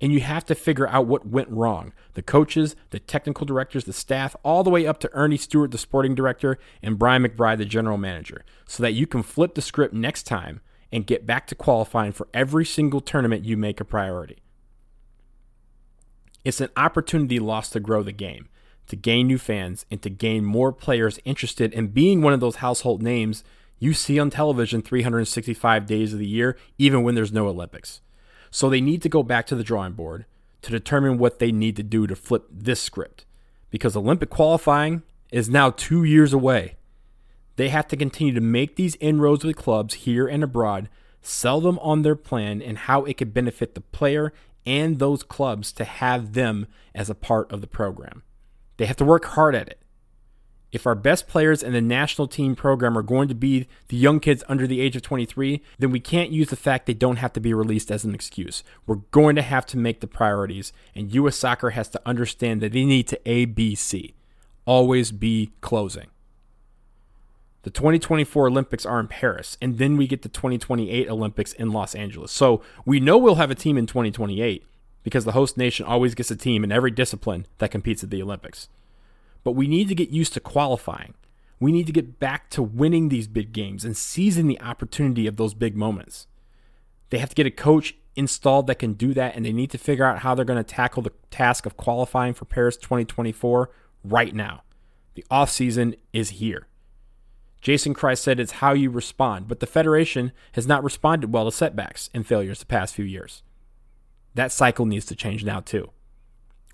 And 0.00 0.12
you 0.12 0.20
have 0.20 0.44
to 0.46 0.56
figure 0.56 0.88
out 0.88 1.06
what 1.06 1.28
went 1.28 1.48
wrong. 1.48 1.92
The 2.14 2.22
coaches, 2.22 2.74
the 2.90 2.98
technical 2.98 3.46
directors, 3.46 3.84
the 3.84 3.92
staff, 3.92 4.34
all 4.42 4.64
the 4.64 4.70
way 4.70 4.84
up 4.84 4.98
to 5.00 5.10
Earnie 5.14 5.36
Stewart, 5.36 5.70
the 5.70 5.78
sporting 5.78 6.16
director, 6.16 6.58
and 6.82 6.98
Brian 6.98 7.22
McBride, 7.22 7.58
the 7.58 7.64
general 7.64 7.98
manager, 7.98 8.44
so 8.66 8.82
that 8.82 8.94
you 8.94 9.06
can 9.06 9.22
flip 9.22 9.54
the 9.54 9.62
script 9.62 9.94
next 9.94 10.24
time 10.24 10.60
and 10.90 11.06
get 11.06 11.24
back 11.24 11.46
to 11.46 11.54
qualifying 11.54 12.10
for 12.10 12.26
every 12.34 12.64
single 12.64 13.00
tournament 13.00 13.44
you 13.44 13.56
make 13.56 13.80
a 13.80 13.84
priority. 13.84 14.41
It's 16.44 16.60
an 16.60 16.70
opportunity 16.76 17.38
lost 17.38 17.72
to 17.72 17.80
grow 17.80 18.02
the 18.02 18.12
game, 18.12 18.48
to 18.88 18.96
gain 18.96 19.26
new 19.26 19.38
fans, 19.38 19.86
and 19.90 20.02
to 20.02 20.10
gain 20.10 20.44
more 20.44 20.72
players 20.72 21.20
interested 21.24 21.72
in 21.72 21.88
being 21.88 22.20
one 22.20 22.32
of 22.32 22.40
those 22.40 22.56
household 22.56 23.02
names 23.02 23.44
you 23.78 23.94
see 23.94 24.18
on 24.18 24.30
television 24.30 24.80
365 24.80 25.86
days 25.86 26.12
of 26.12 26.18
the 26.18 26.26
year, 26.26 26.56
even 26.78 27.02
when 27.02 27.14
there's 27.16 27.32
no 27.32 27.48
Olympics. 27.48 28.00
So 28.50 28.68
they 28.70 28.80
need 28.80 29.02
to 29.02 29.08
go 29.08 29.22
back 29.22 29.44
to 29.46 29.56
the 29.56 29.64
drawing 29.64 29.94
board 29.94 30.24
to 30.62 30.70
determine 30.70 31.18
what 31.18 31.38
they 31.38 31.50
need 31.50 31.74
to 31.76 31.82
do 31.82 32.06
to 32.06 32.14
flip 32.14 32.44
this 32.48 32.80
script. 32.80 33.24
Because 33.70 33.96
Olympic 33.96 34.30
qualifying 34.30 35.02
is 35.32 35.48
now 35.48 35.70
two 35.70 36.04
years 36.04 36.32
away. 36.32 36.76
They 37.56 37.70
have 37.70 37.88
to 37.88 37.96
continue 37.96 38.34
to 38.34 38.40
make 38.40 38.76
these 38.76 38.96
inroads 39.00 39.44
with 39.44 39.56
clubs 39.56 39.94
here 39.94 40.28
and 40.28 40.44
abroad, 40.44 40.88
sell 41.20 41.60
them 41.60 41.78
on 41.80 42.02
their 42.02 42.16
plan 42.16 42.62
and 42.62 42.78
how 42.78 43.04
it 43.04 43.14
could 43.14 43.34
benefit 43.34 43.74
the 43.74 43.80
player 43.80 44.32
and 44.66 44.98
those 44.98 45.22
clubs 45.22 45.72
to 45.72 45.84
have 45.84 46.32
them 46.32 46.66
as 46.94 47.10
a 47.10 47.14
part 47.14 47.50
of 47.52 47.60
the 47.60 47.66
program. 47.66 48.22
They 48.76 48.86
have 48.86 48.96
to 48.96 49.04
work 49.04 49.24
hard 49.24 49.54
at 49.54 49.68
it. 49.68 49.78
If 50.72 50.86
our 50.86 50.94
best 50.94 51.28
players 51.28 51.62
in 51.62 51.74
the 51.74 51.82
national 51.82 52.28
team 52.28 52.56
program 52.56 52.96
are 52.96 53.02
going 53.02 53.28
to 53.28 53.34
be 53.34 53.68
the 53.88 53.96
young 53.96 54.20
kids 54.20 54.42
under 54.48 54.66
the 54.66 54.80
age 54.80 54.96
of 54.96 55.02
23, 55.02 55.62
then 55.78 55.90
we 55.90 56.00
can't 56.00 56.30
use 56.30 56.48
the 56.48 56.56
fact 56.56 56.86
they 56.86 56.94
don't 56.94 57.16
have 57.16 57.34
to 57.34 57.40
be 57.40 57.52
released 57.52 57.90
as 57.90 58.04
an 58.04 58.14
excuse. 58.14 58.64
We're 58.86 58.96
going 59.10 59.36
to 59.36 59.42
have 59.42 59.66
to 59.66 59.76
make 59.76 60.00
the 60.00 60.06
priorities, 60.06 60.72
and 60.94 61.14
U.S. 61.14 61.36
soccer 61.36 61.70
has 61.70 61.90
to 61.90 62.00
understand 62.06 62.62
that 62.62 62.72
they 62.72 62.86
need 62.86 63.06
to 63.08 63.20
A, 63.30 63.44
B, 63.44 63.74
C. 63.74 64.14
Always 64.64 65.12
be 65.12 65.52
closing. 65.60 66.06
The 67.62 67.70
2024 67.70 68.48
Olympics 68.48 68.84
are 68.84 68.98
in 68.98 69.06
Paris, 69.06 69.56
and 69.62 69.78
then 69.78 69.96
we 69.96 70.08
get 70.08 70.22
the 70.22 70.28
2028 70.28 71.08
Olympics 71.08 71.52
in 71.52 71.70
Los 71.70 71.94
Angeles. 71.94 72.32
So 72.32 72.60
we 72.84 72.98
know 72.98 73.16
we'll 73.16 73.36
have 73.36 73.52
a 73.52 73.56
team 73.56 73.78
in 73.78 73.86
2028 73.86 74.66
because 75.04 75.24
the 75.24 75.32
host 75.32 75.56
nation 75.56 75.86
always 75.86 76.16
gets 76.16 76.30
a 76.32 76.36
team 76.36 76.64
in 76.64 76.72
every 76.72 76.90
discipline 76.90 77.46
that 77.58 77.70
competes 77.70 78.02
at 78.02 78.10
the 78.10 78.22
Olympics. 78.22 78.68
But 79.44 79.52
we 79.52 79.68
need 79.68 79.88
to 79.88 79.94
get 79.94 80.10
used 80.10 80.32
to 80.34 80.40
qualifying. 80.40 81.14
We 81.60 81.70
need 81.70 81.86
to 81.86 81.92
get 81.92 82.18
back 82.18 82.50
to 82.50 82.62
winning 82.62 83.08
these 83.08 83.28
big 83.28 83.52
games 83.52 83.84
and 83.84 83.96
seizing 83.96 84.48
the 84.48 84.60
opportunity 84.60 85.28
of 85.28 85.36
those 85.36 85.54
big 85.54 85.76
moments. 85.76 86.26
They 87.10 87.18
have 87.18 87.28
to 87.28 87.34
get 87.36 87.46
a 87.46 87.50
coach 87.52 87.94
installed 88.16 88.66
that 88.66 88.80
can 88.80 88.94
do 88.94 89.14
that, 89.14 89.36
and 89.36 89.44
they 89.44 89.52
need 89.52 89.70
to 89.70 89.78
figure 89.78 90.04
out 90.04 90.20
how 90.20 90.34
they're 90.34 90.44
going 90.44 90.62
to 90.62 90.64
tackle 90.64 91.02
the 91.02 91.12
task 91.30 91.64
of 91.64 91.76
qualifying 91.76 92.34
for 92.34 92.44
Paris 92.44 92.76
2024 92.76 93.70
right 94.02 94.34
now. 94.34 94.64
The 95.14 95.24
offseason 95.30 95.96
is 96.12 96.30
here. 96.30 96.66
Jason 97.62 97.94
Kreis 97.94 98.18
said 98.18 98.40
it's 98.40 98.52
how 98.52 98.72
you 98.72 98.90
respond, 98.90 99.46
but 99.46 99.60
the 99.60 99.66
Federation 99.66 100.32
has 100.52 100.66
not 100.66 100.82
responded 100.82 101.32
well 101.32 101.44
to 101.44 101.52
setbacks 101.52 102.10
and 102.12 102.26
failures 102.26 102.58
the 102.58 102.66
past 102.66 102.94
few 102.94 103.04
years. 103.04 103.42
That 104.34 104.50
cycle 104.50 104.84
needs 104.84 105.06
to 105.06 105.14
change 105.14 105.44
now, 105.44 105.60
too. 105.60 105.90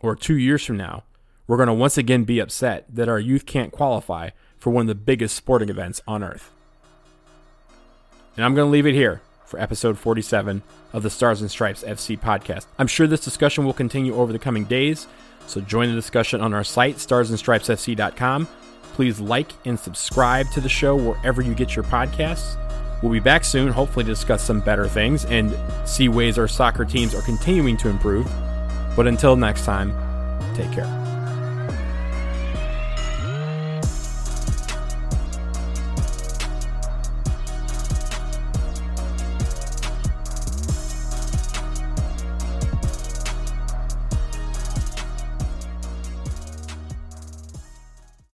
Or 0.01 0.17
two 0.17 0.37
years 0.37 0.65
from 0.65 0.79
now, 0.79 1.05
we're 1.47 1.59
going 1.59 1.67
to 1.67 1.75
once 1.75 1.99
again 1.99 2.25
be 2.25 2.41
upset 2.41 2.87
that 2.89 3.09
our 3.09 3.19
youth 3.19 3.45
can't 3.45 3.71
qualify 3.71 4.31
for 4.57 4.71
one 4.71 4.83
of 4.83 4.89
the 4.89 4.95
biggest 4.95 5.37
sporting 5.37 5.69
events 5.69 6.01
on 6.09 6.25
earth. 6.25 6.51
And 8.37 8.45
I'm 8.45 8.55
going 8.55 8.67
to 8.67 8.73
leave 8.73 8.87
it 8.87 8.95
here 8.95 9.21
for 9.49 9.59
episode 9.59 9.99
47 9.99 10.63
of 10.93 11.03
the 11.03 11.11
Stars 11.11 11.41
and 11.41 11.51
Stripes 11.51 11.83
FC 11.83 12.19
podcast. 12.19 12.67
I'm 12.79 12.87
sure 12.87 13.07
this 13.07 13.21
discussion 13.21 13.65
will 13.65 13.73
continue 13.73 14.15
over 14.15 14.33
the 14.33 14.39
coming 14.39 14.65
days, 14.65 15.07
so 15.47 15.61
join 15.61 15.89
the 15.89 15.95
discussion 15.95 16.41
on 16.41 16.55
our 16.55 16.65
site, 16.65 16.97
starsandstripesfc.com 16.97 18.47
Please 18.99 19.21
like 19.21 19.53
and 19.65 19.79
subscribe 19.79 20.51
to 20.51 20.61
the 20.61 20.69
show 20.69 20.97
wherever 20.97 21.41
you 21.41 21.55
get 21.55 21.77
your 21.77 21.85
podcasts. 21.85 22.57
We'll 23.01 23.13
be 23.13 23.21
back 23.21 23.45
soon, 23.45 23.71
hopefully, 23.71 24.05
to 24.05 24.11
discuss 24.11 24.43
some 24.43 24.59
better 24.59 24.89
things 24.89 25.25
and 25.27 25.57
see 25.89 26.09
ways 26.09 26.37
our 26.37 26.49
soccer 26.49 26.85
teams 26.85 27.15
are 27.15 27.23
continuing 27.23 27.77
to 27.77 27.89
improve. 27.89 28.29
But 28.97 29.07
until 29.07 29.37
next 29.37 29.65
time, 29.65 29.93
take 30.57 30.73
care. 30.73 31.08